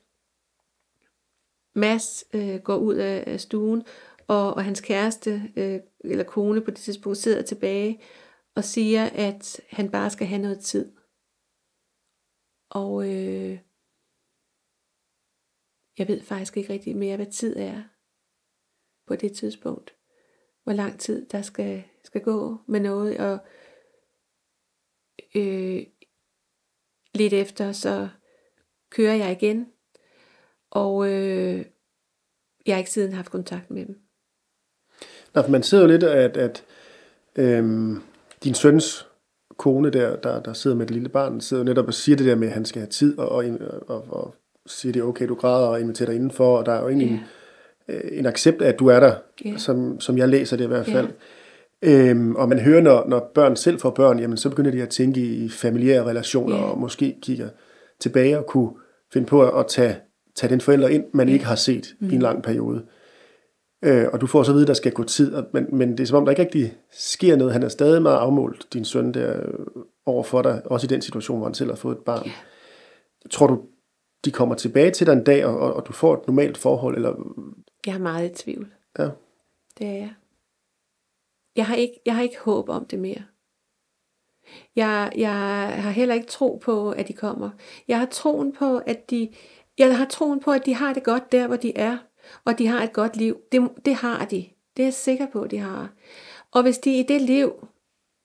[1.74, 3.82] Mads øh, går ud af, af stuen,
[4.28, 8.00] og, og hans kæreste, øh, eller kone på det tidspunkt, sidder tilbage
[8.54, 10.92] og siger, at han bare skal have noget tid.
[12.70, 13.58] Og øh,
[15.98, 17.82] jeg ved faktisk ikke rigtig mere, hvad tid er
[19.08, 19.94] på det tidspunkt.
[20.64, 23.18] Hvor lang tid der skal, skal gå med noget.
[23.18, 23.38] Og
[25.34, 25.82] øh,
[27.14, 28.08] lidt efter, så
[28.90, 29.66] kører jeg igen.
[30.70, 31.64] Og øh,
[32.66, 33.98] jeg har ikke siden haft kontakt med dem.
[35.34, 36.64] Nå, for man sidder jo lidt, at, at
[37.36, 38.02] øhm,
[38.44, 39.08] din søns
[39.56, 42.34] kone der, der, der sidder med et lille barn, sidder netop og siger det der
[42.34, 43.44] med, at han skal have tid, og, og,
[43.88, 44.34] og, og
[44.66, 47.20] siger det, okay, du græder og inviterer dig indenfor, og der er jo egentlig yeah.
[47.88, 49.14] En, en accept af, at du er der,
[49.46, 49.58] yeah.
[49.58, 51.08] som, som jeg læser det i hvert fald.
[51.86, 52.10] Yeah.
[52.10, 54.88] Øhm, og man hører, når, når børn selv får børn, jamen så begynder de at
[54.88, 56.70] tænke i familiære relationer, yeah.
[56.70, 57.48] og måske kigger
[58.00, 58.70] tilbage og kunne
[59.12, 59.96] finde på at tage,
[60.36, 61.34] tage den forælder ind, man yeah.
[61.34, 62.06] ikke har set mm.
[62.06, 62.22] i en mm.
[62.22, 62.84] lang periode.
[63.84, 66.00] Øh, og du får så at vide, at der skal gå tid, men, men det
[66.00, 67.52] er som om, der ikke rigtig sker noget.
[67.52, 69.36] Han er stadig meget afmålt, din søn, der
[70.06, 72.26] over for dig, også i den situation, hvor han selv har fået et barn.
[72.26, 72.36] Yeah.
[73.30, 73.60] Tror du,
[74.24, 76.96] de kommer tilbage til dig en dag, og, og du får et normalt forhold?
[76.96, 77.14] Eller?
[77.88, 78.72] Jeg er meget i tvivl.
[78.98, 79.08] Ja.
[79.78, 80.14] Det er jeg.
[81.56, 83.24] Jeg har ikke, jeg har ikke håb om det mere.
[84.76, 85.32] Jeg, jeg
[85.82, 87.50] har heller ikke tro på, at de kommer.
[87.88, 89.34] Jeg har troen på, at de,
[89.78, 91.98] jeg har troen på, at de har det godt der, hvor de er,
[92.44, 93.40] og de har et godt liv.
[93.52, 94.48] Det, det har de.
[94.76, 95.92] Det er jeg sikker på, de har.
[96.50, 97.68] Og hvis de i det liv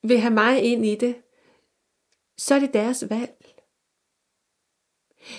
[0.03, 1.15] vil have mig ind i det,
[2.37, 3.42] så er det deres valg.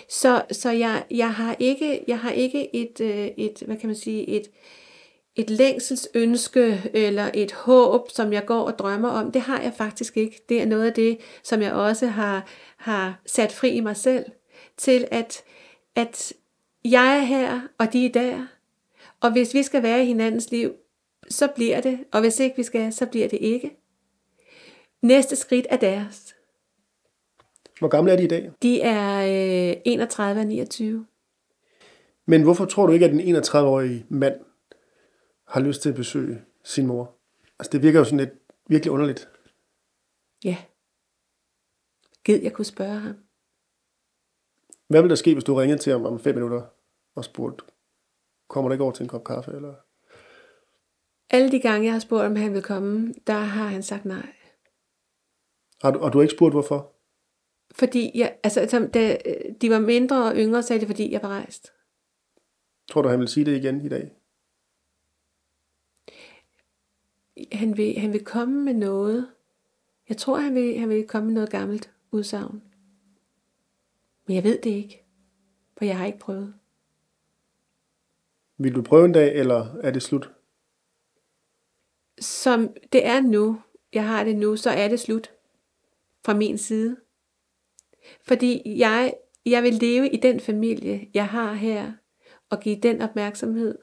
[0.09, 3.97] Så, så jeg, jeg, har ikke, jeg har ikke et, øh, et, hvad kan man
[3.97, 4.51] sige, et,
[5.37, 9.33] et længselsønske eller et håb, som jeg går og drømmer om.
[9.33, 10.41] Det har jeg faktisk ikke.
[10.49, 14.25] Det er noget af det, som jeg også har, har sat fri i mig selv,
[14.77, 15.43] til at,
[15.95, 16.33] at
[16.85, 18.47] jeg er her, og de er der.
[19.21, 20.73] Og hvis vi skal være i hinandens liv,
[21.31, 21.99] så bliver det.
[22.13, 23.77] Og hvis ikke vi skal, så bliver det ikke.
[25.03, 26.34] Næste skridt er deres.
[27.85, 28.51] Hvor gamle er de i dag?
[28.63, 29.19] De er
[29.71, 31.07] øh, 31 og 29.
[32.27, 34.35] Men hvorfor tror du ikke, at en 31-årig mand
[35.49, 37.17] har lyst til at besøge sin mor?
[37.59, 38.31] Altså det virker jo sådan lidt
[38.69, 39.29] virkelig underligt.
[40.45, 40.57] Ja.
[42.25, 43.17] Gid jeg kunne spørge ham.
[44.89, 46.63] Hvad vil der ske, hvis du ringede til ham om fem minutter
[47.15, 47.65] og spurgte,
[48.49, 49.53] kommer du ikke over til en kop kaffe?
[49.53, 49.75] Eller?
[51.31, 54.35] Alle de gange, jeg har spurgt, om han vil komme, der har han sagt nej.
[55.83, 56.94] Har du, og du har ikke spurgt, hvorfor?
[57.75, 59.19] Fordi jeg, altså, da
[59.61, 61.73] de var mindre og yngre, sagde det, fordi jeg var rejst.
[62.91, 64.11] Tror du, han vil sige det igen i dag?
[67.53, 69.29] Han vil, han vil komme med noget.
[70.09, 72.63] Jeg tror, han vil, han vil komme med noget gammelt udsagn.
[74.27, 75.05] Men jeg ved det ikke,
[75.77, 76.55] for jeg har ikke prøvet.
[78.59, 80.31] Vil du prøve en dag, eller er det slut?
[82.19, 83.61] Som det er nu,
[83.93, 85.31] jeg har det nu, så er det slut
[86.25, 86.97] fra min side.
[88.23, 89.15] Fordi jeg,
[89.47, 91.93] jeg vil leve i den familie, jeg har her,
[92.51, 93.79] og give den opmærksomhed,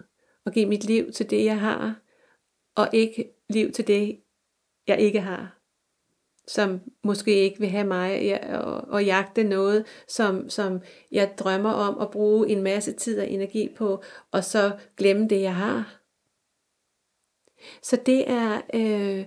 [0.46, 2.02] og give mit liv til det, jeg har,
[2.76, 4.20] og ikke liv til det,
[4.88, 5.58] jeg ikke har.
[6.48, 12.00] Som måske ikke vil have mig og, og jagte noget, som, som jeg drømmer om
[12.00, 16.02] at bruge en masse tid og energi på, og så glemme det, jeg har.
[17.82, 18.62] Så det er...
[18.74, 19.26] Øh,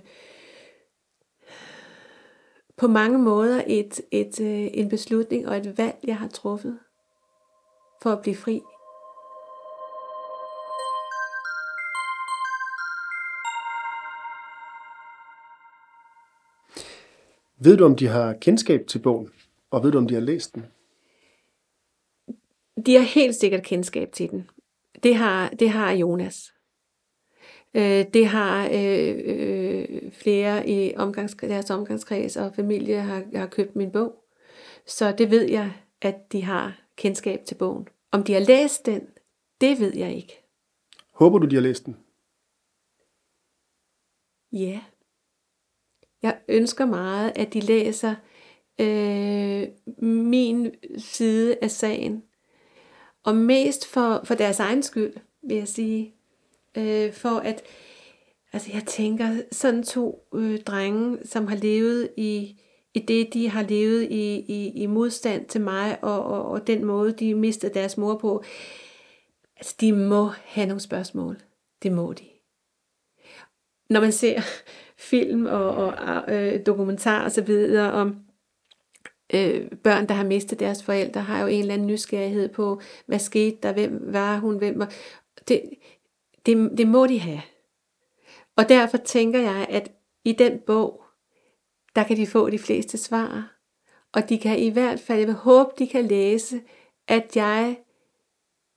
[2.77, 6.79] på mange måder et, et, øh, en beslutning og et valg, jeg har truffet
[8.01, 8.61] for at blive fri.
[17.57, 19.31] Ved du, om de har kendskab til bogen,
[19.71, 20.65] og ved du, om de har læst den?
[22.85, 24.49] De har helt sikkert kendskab til den.
[25.03, 26.54] Det har, det har Jonas.
[27.75, 33.75] Øh, det har øh, øh, flere i omgangs, deres omgangskreds og familie har, har købt
[33.75, 34.23] min bog.
[34.85, 37.87] Så det ved jeg, at de har kendskab til bogen.
[38.11, 39.07] Om de har læst den,
[39.61, 40.43] det ved jeg ikke.
[41.11, 41.97] Håber du, de har læst den?
[44.51, 44.81] Ja.
[46.21, 48.15] Jeg ønsker meget, at de læser
[48.79, 49.67] øh,
[50.07, 52.23] min side af sagen.
[53.23, 55.13] Og mest for, for deres egen skyld,
[55.47, 56.14] vil jeg sige.
[56.77, 57.63] Øh, for at,
[58.53, 62.61] altså jeg tænker, sådan to øh, drenge, som har levet i,
[62.93, 66.85] i det, de har levet i, i, i modstand til mig, og, og, og den
[66.85, 68.43] måde, de mistede deres mor på,
[69.57, 71.37] altså de må have nogle spørgsmål.
[71.83, 72.23] Det må de.
[73.89, 74.41] Når man ser
[75.11, 78.25] film og, og øh, dokumentar og så videre om
[79.33, 83.19] øh, børn, der har mistet deres forældre, har jo en eller anden nysgerrighed på, hvad
[83.19, 84.91] skete der, hvem var hun, hvem var...
[85.47, 85.61] Det,
[86.45, 87.41] det, det må de have.
[88.55, 89.91] Og derfor tænker jeg, at
[90.23, 91.03] i den bog,
[91.95, 93.55] der kan de få de fleste svar.
[94.13, 96.61] Og de kan i hvert fald, jeg vil håbe, de kan læse,
[97.07, 97.77] at jeg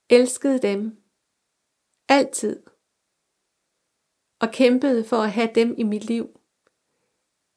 [0.09, 0.97] elskede dem
[2.09, 2.63] altid.
[4.41, 6.39] Og kæmpede for at have dem i mit liv.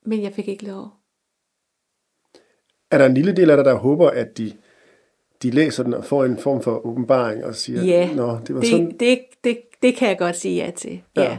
[0.07, 0.89] Men jeg fik ikke lov.
[2.91, 4.59] Er der en lille del af dig, der håber, at de,
[5.43, 8.61] de læser den og får en form for åbenbaring og siger, ja, Nå, det var
[8.61, 8.99] det, sådan.
[8.99, 11.03] Det, det, det kan jeg godt sige ja til.
[11.17, 11.23] Ja.
[11.23, 11.39] ja.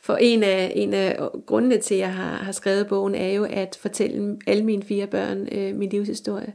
[0.00, 3.46] For en af, en af grundene til, at jeg har, har skrevet bogen, er jo
[3.50, 6.52] at fortælle alle mine fire børn øh, min livshistorie.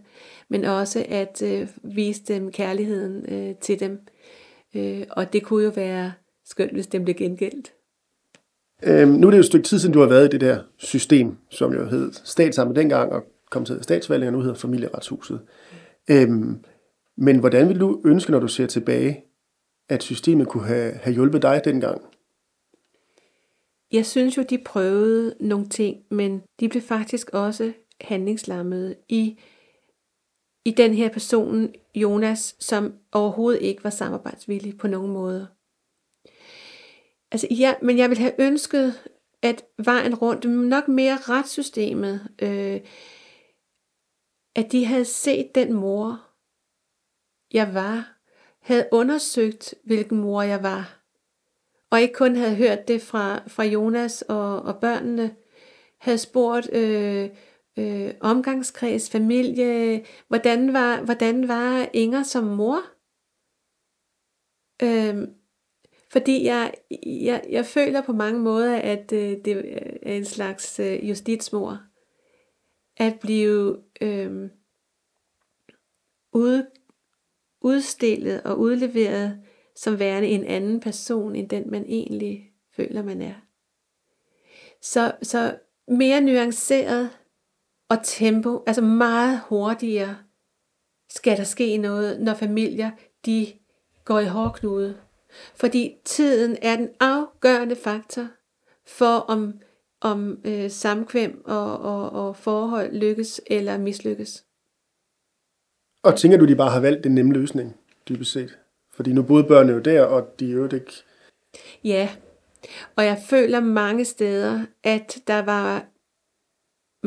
[0.49, 3.99] Men også at øh, vise dem kærligheden øh, til dem.
[4.75, 6.13] Øh, og det kunne jo være
[6.45, 7.73] skønt, hvis dem blev gengældt.
[8.83, 10.59] Øhm, nu er det jo et stykke tid siden, du har været i det der
[10.77, 15.39] system, som jo hed statsammet dengang, og kom til statsvalget, og nu hedder familieretshuset.
[16.09, 16.59] Øhm,
[17.17, 19.23] men hvordan vil du ønske, når du ser tilbage,
[19.89, 22.01] at systemet kunne have, have hjulpet dig dengang?
[23.91, 29.39] Jeg synes jo, de prøvede nogle ting, men de blev faktisk også handlingslammede i,
[30.65, 35.47] i den her person, Jonas, som overhovedet ikke var samarbejdsvillig på nogen måde.
[37.31, 39.09] Altså, ja, men jeg ville have ønsket,
[39.41, 42.81] at vejen rundt, nok mere retssystemet, øh,
[44.55, 46.29] at de havde set den mor,
[47.53, 48.12] jeg var,
[48.63, 51.03] havde undersøgt, hvilken mor jeg var,
[51.91, 55.35] og ikke kun havde hørt det fra, fra Jonas og, og børnene,
[55.99, 57.29] havde spurgt øh,
[57.79, 62.79] øh, omgangskreds, familie, hvordan var, hvordan var Inger som mor?
[64.83, 65.27] Øh,
[66.11, 66.73] fordi jeg,
[67.05, 71.79] jeg, jeg føler på mange måder, at øh, det er en slags øh, justitsmor.
[72.97, 74.49] At blive øh,
[76.33, 76.67] ude,
[77.63, 79.41] udstillet og udleveret
[79.75, 83.33] som værende en anden person, end den man egentlig føler, man er.
[84.81, 85.57] Så, så
[85.87, 87.09] mere nuanceret
[87.89, 90.17] og tempo, altså meget hurtigere,
[91.09, 92.91] skal der ske noget, når familier
[93.25, 93.47] de
[94.05, 94.97] går i hårdknude.
[95.55, 98.27] Fordi tiden er den afgørende faktor
[98.85, 99.53] for, om,
[100.01, 104.45] om øh, samkvem og, og, og forhold lykkes eller mislykkes.
[106.03, 107.75] Og tænker du, de bare har valgt den nemme løsning,
[108.09, 108.57] dybest set?
[108.93, 110.93] Fordi nu boede børnene jo der, og de er jo ikke...
[111.83, 112.09] Ja,
[112.95, 115.85] og jeg føler mange steder, at der var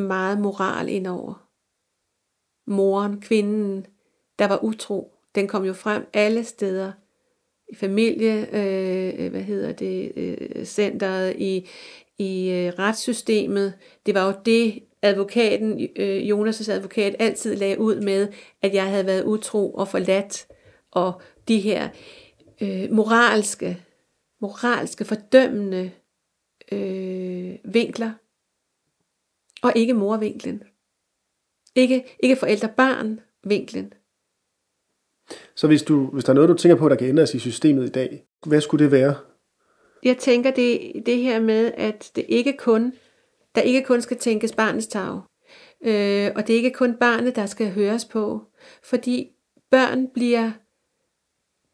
[0.01, 1.49] meget moral indover.
[2.67, 3.87] Moren, kvinden,
[4.39, 6.93] der var utro, den kom jo frem alle steder.
[7.73, 11.69] I familie, øh, øh hvad hedder det, øh, centret, i,
[12.19, 13.75] i øh, retssystemet.
[14.07, 18.29] Det var jo det, advokaten, øh, Jonas' advokat, altid lagde ud med,
[18.63, 20.47] at jeg havde været utro og forladt,
[20.91, 21.89] og de her
[22.61, 23.83] øh, moralske,
[24.41, 25.91] moralske, fordømmende
[26.73, 28.13] øh, vinkler,
[29.63, 30.63] og ikke morvinklen.
[31.75, 33.93] Ikke, ikke forældre-barn-vinklen.
[35.55, 37.87] Så hvis, du, hvis der er noget, du tænker på, der kan ændres i systemet
[37.87, 39.15] i dag, hvad skulle det være?
[40.03, 42.93] Jeg tænker det, det her med, at det ikke kun,
[43.57, 45.21] der ikke kun skal tænkes barnets tag.
[45.85, 48.41] Øh, og det er ikke kun barnet, der skal høres på.
[48.83, 49.31] Fordi
[49.71, 50.51] børn bliver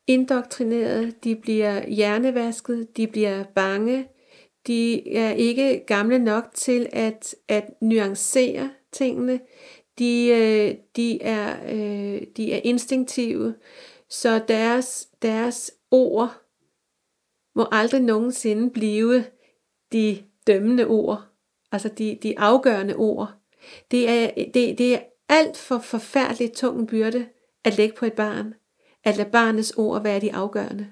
[0.06, 4.08] indoktrineret, de bliver hjernevasket, de bliver bange,
[4.66, 9.40] de er ikke gamle nok til at, at nuancere tingene,
[9.98, 13.54] de, øh, de, er, øh, de er instinktive,
[14.08, 16.42] så deres, deres ord
[17.54, 19.24] må aldrig nogensinde blive
[19.92, 21.31] de dømmende ord,
[21.72, 23.32] altså de, de afgørende ord.
[23.90, 27.26] Det er, det, det er alt for forfærdeligt tung byrde
[27.64, 28.54] at lægge på et barn,
[29.04, 30.90] at lade barnets ord være de afgørende.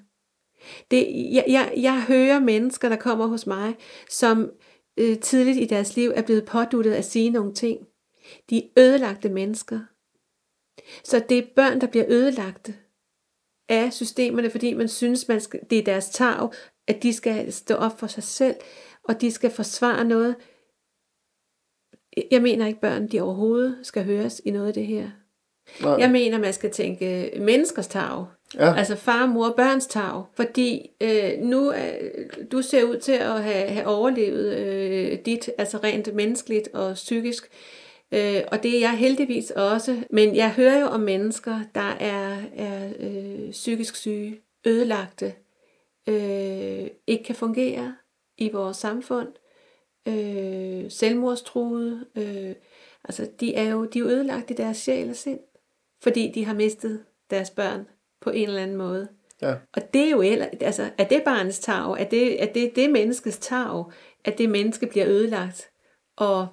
[0.91, 3.75] Det, jeg, jeg, jeg hører mennesker, der kommer hos mig,
[4.11, 4.51] som
[4.97, 7.87] øh, tidligt i deres liv er blevet påduttet at sige nogle ting.
[8.51, 9.81] De er ødelagte mennesker.
[11.05, 12.75] Så det er børn, der bliver ødelagte
[13.69, 16.49] af systemerne, fordi man synes, man skal, det er deres tag,
[16.87, 18.57] at de skal stå op for sig selv,
[19.05, 20.37] og de skal forsvare noget.
[22.31, 25.11] Jeg mener ikke, børn de overhovedet skal høres i noget af det her.
[25.83, 25.93] Nej.
[25.93, 28.25] Jeg mener, man skal tænke menneskers tag.
[28.55, 28.75] Ja.
[28.75, 30.25] Altså far, mor, børns tag.
[30.35, 35.79] Fordi øh, nu øh, du ser ud til at have, have overlevet øh, dit, altså
[35.79, 37.51] rent menneskeligt og psykisk.
[38.13, 39.97] Øh, og det er jeg heldigvis også.
[40.11, 45.33] Men jeg hører jo om mennesker, der er, er øh, psykisk syge, ødelagte,
[46.09, 47.95] øh, ikke kan fungere
[48.39, 49.29] i vores samfund,
[50.09, 52.07] øh, selvmordstruede.
[52.17, 52.55] Øh,
[53.05, 55.41] altså de er jo de er ødelagt i deres sjæl og sind,
[56.03, 57.87] fordi de har mistet deres børn
[58.21, 59.09] på en eller anden måde.
[59.43, 59.55] Ja.
[59.73, 60.23] Og det er jo
[60.61, 62.01] altså, er det barnets tag?
[62.01, 63.85] Er det, er det, det menneskets tag?
[64.25, 65.71] At det menneske bliver ødelagt?
[66.17, 66.49] Og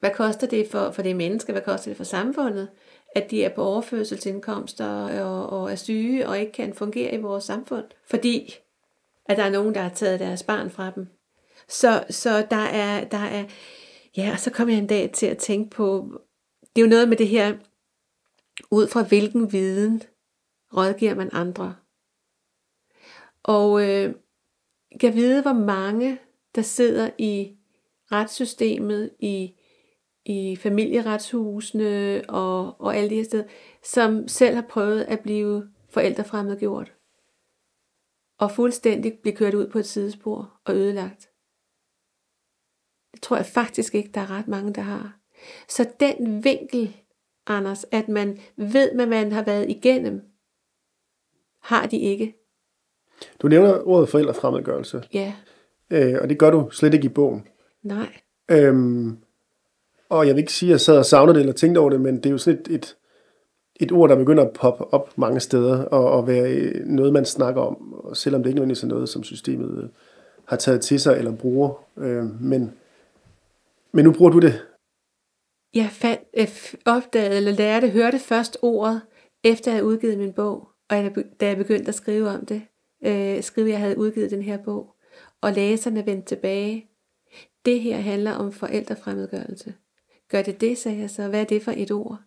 [0.00, 1.52] hvad koster det for, for det menneske?
[1.52, 2.68] Hvad koster det for samfundet?
[3.14, 7.44] At de er på overførselsindkomster og, og er syge og ikke kan fungere i vores
[7.44, 7.84] samfund.
[8.06, 8.54] Fordi
[9.28, 11.06] at der er nogen, der har taget deres barn fra dem.
[11.68, 13.44] Så, så der er, der er,
[14.16, 16.20] ja, og så kom jeg en dag til at tænke på,
[16.76, 17.56] det er jo noget med det her,
[18.70, 20.02] ud fra hvilken viden
[20.76, 21.76] rådgiver man andre.
[23.42, 24.14] Og øh,
[25.00, 26.18] kan vide, hvor mange,
[26.54, 27.56] der sidder i
[28.12, 29.54] retssystemet, i,
[30.24, 33.44] i familieretshusene og, og alle de her steder,
[33.82, 36.92] som selv har prøvet at blive forældrefremmedgjort.
[38.38, 41.30] Og fuldstændig blive kørt ud på et sidespor og ødelagt.
[43.22, 45.16] Tror jeg faktisk ikke, der er ret mange, der har.
[45.68, 46.96] Så den vinkel,
[47.46, 50.22] Anders, at man ved, hvad man har været igennem,
[51.62, 52.34] har de ikke.
[53.42, 55.02] Du nævner ordet forældrefremmedgørelse.
[55.14, 55.32] Ja.
[55.90, 57.48] Øh, og det gør du slet ikke i bogen.
[57.82, 58.12] Nej.
[58.50, 59.18] Øhm,
[60.08, 62.00] og jeg vil ikke sige, at jeg sad og savnede det eller tænkte over det,
[62.00, 62.96] men det er jo sådan et, et,
[63.76, 67.62] et ord, der begynder at poppe op mange steder, og, og være noget, man snakker
[67.62, 69.88] om, og selvom det ikke nødvendigvis er noget, som systemet øh,
[70.44, 71.84] har taget til sig eller bruger.
[71.98, 72.72] Øh, men,
[73.96, 74.66] men nu bruger du det.
[75.74, 79.02] Jeg fandt, opdagede eller lærte, hørte først ordet,
[79.44, 80.68] efter jeg havde udgivet min bog.
[80.90, 80.96] Og
[81.40, 82.62] da jeg begyndte at skrive om det,
[83.06, 84.94] øh, skrive, at jeg havde udgivet den her bog,
[85.40, 86.86] og læserne vendte tilbage.
[87.64, 89.74] Det her handler om forældrefremmedgørelse.
[90.30, 91.28] Gør det det, sagde jeg så.
[91.28, 92.18] Hvad er det for et ord?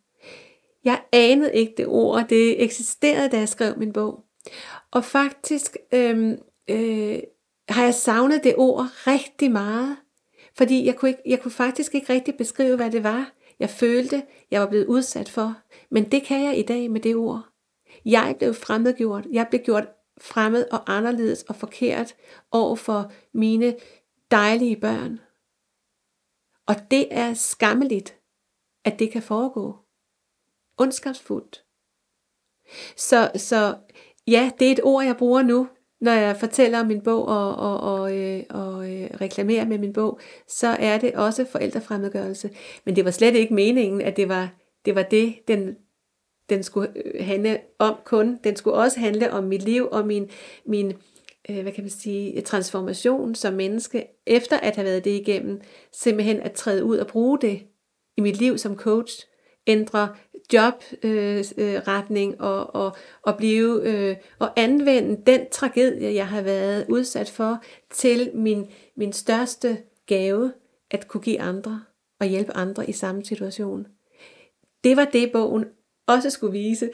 [0.84, 2.28] Jeg anede ikke det ord.
[2.30, 4.24] Det eksisterede, da jeg skrev min bog.
[4.92, 6.38] Og faktisk øh,
[6.70, 7.20] øh,
[7.70, 9.98] har jeg savnet det ord rigtig meget.
[10.60, 14.26] Fordi jeg kunne, ikke, jeg kunne faktisk ikke rigtig beskrive, hvad det var, jeg følte,
[14.52, 15.62] jeg var blevet udsat for.
[15.92, 17.50] Men det kan jeg i dag med det ord.
[18.06, 19.28] Jeg blev fremmedgjort.
[19.32, 19.88] Jeg blev gjort
[20.22, 22.16] fremmed og anderledes og forkert
[22.52, 23.76] over for mine
[24.32, 25.20] dejlige børn.
[26.68, 28.20] Og det er skammeligt,
[28.86, 29.78] at det kan foregå.
[30.78, 31.66] Ondskabsfuldt.
[32.96, 33.78] Så, så
[34.28, 35.68] ja, det er et ord, jeg bruger nu,
[36.02, 39.94] når jeg fortæller om min bog og, og, og, øh, og øh, reklamerer med min
[39.94, 42.50] bog, så er det også forældrefremmedgørelse.
[42.86, 44.50] Men det var slet ikke meningen, at det var
[44.86, 45.76] det, var det den
[46.50, 48.40] den skulle øh, handle om kun.
[48.44, 50.30] Den skulle også handle om mit liv og min,
[50.66, 50.94] min
[51.50, 56.40] øh, hvad kan man sige, transformation som menneske, efter at have været det igennem, simpelthen
[56.40, 57.62] at træde ud og bruge det
[58.18, 59.28] i mit liv som coach,
[59.68, 60.16] ændre
[60.54, 66.86] jobretning øh, øh, og, og, og blive øh, og anvende den tragedie, jeg har været
[66.90, 70.54] udsat for, til min, min største gave,
[70.92, 71.84] at kunne give andre
[72.20, 73.88] og hjælpe andre i samme situation.
[74.84, 75.66] Det var det, bogen
[76.08, 76.90] også skulle vise.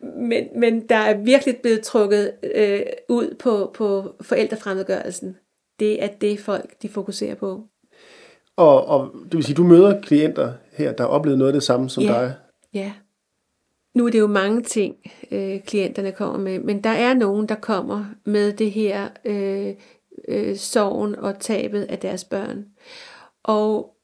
[0.00, 5.36] Men, men der er virkelig blevet trukket øh, ud på, på forældrefremmedgørelsen.
[5.78, 7.71] Det er det folk, de fokuserer på.
[8.56, 11.62] Og, og det vil sige, du møder klienter her, der har oplevet noget af det
[11.62, 12.08] samme som ja.
[12.08, 12.34] dig.
[12.74, 12.92] Ja.
[13.94, 14.96] Nu er det jo mange ting,
[15.30, 19.74] øh, klienterne kommer med, men der er nogen, der kommer med det her øh,
[20.28, 22.64] øh, sorgen og tabet af deres børn.
[23.42, 23.96] Og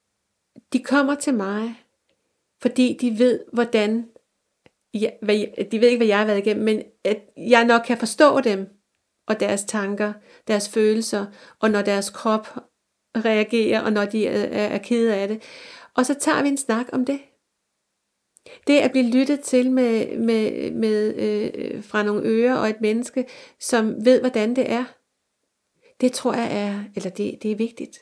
[0.72, 1.74] de kommer til mig,
[2.62, 4.06] fordi de ved, hvordan
[4.94, 7.98] ja, hvad, de ved ikke, hvad jeg har været igennem, men at jeg nok kan
[7.98, 8.68] forstå dem,
[9.28, 10.12] og deres tanker,
[10.48, 11.26] deres følelser,
[11.60, 12.48] og når deres krop
[13.16, 15.42] reagerer, og når de er, er kede af det.
[15.94, 17.20] Og så tager vi en snak om det.
[18.66, 23.24] Det at blive lyttet til med, med, med øh, fra nogle ører og et menneske,
[23.60, 24.84] som ved, hvordan det er,
[26.00, 27.98] det tror jeg er, eller det, det er vigtigt.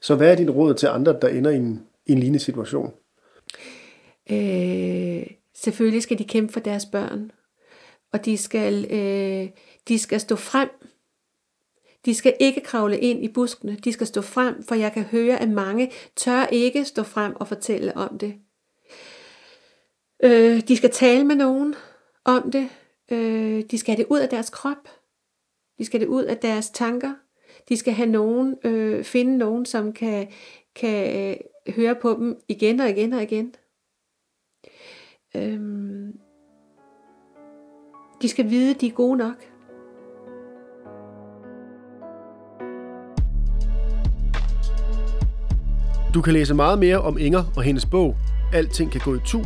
[0.00, 2.92] Så hvad er din råd til andre, der ender i en, i en lignende situation?
[4.30, 7.30] Øh, selvfølgelig skal de kæmpe for deres børn,
[8.12, 9.48] og de skal, øh,
[9.88, 10.68] de skal stå frem.
[12.04, 15.40] De skal ikke kravle ind i buskene, de skal stå frem, for jeg kan høre,
[15.40, 18.34] at mange tør ikke stå frem og fortælle om det.
[20.22, 21.74] Øh, de skal tale med nogen
[22.24, 22.68] om det.
[23.10, 24.88] Øh, de skal have det ud af deres krop.
[25.78, 27.14] De skal have det ud af deres tanker.
[27.68, 30.28] De skal have nogen, øh, finde nogen, som kan,
[30.74, 31.36] kan øh,
[31.74, 33.54] høre på dem igen og igen og igen.
[35.36, 36.20] Øhm,
[38.22, 39.57] de skal vide, at de er gode nok.
[46.14, 48.16] Du kan læse meget mere om Inger og hendes bog
[48.52, 49.44] Alting kan gå i tu,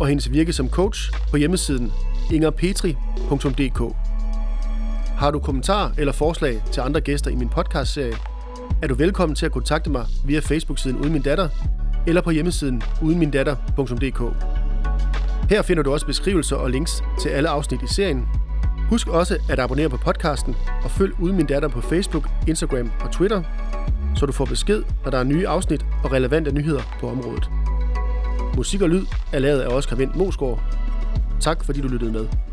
[0.00, 1.92] og hendes virke som coach på hjemmesiden
[2.32, 3.94] ingerpetri.dk.
[5.16, 8.14] Har du kommentarer eller forslag til andre gæster i min podcastserie,
[8.82, 11.48] er du velkommen til at kontakte mig via Facebook-siden Uden Min Datter,
[12.06, 14.22] eller på hjemmesiden udenmindatter.dk.
[15.50, 18.28] Her finder du også beskrivelser og links til alle afsnit i serien.
[18.90, 23.12] Husk også at abonnere på podcasten og følg Uden Min Datter på Facebook, Instagram og
[23.12, 23.42] Twitter,
[24.18, 27.50] så du får besked, når der er nye afsnit og relevante nyheder på området.
[28.56, 30.60] Musik og lyd er lavet af Oscar Vendt Mosgaard.
[31.40, 32.47] Tak fordi du lyttede med.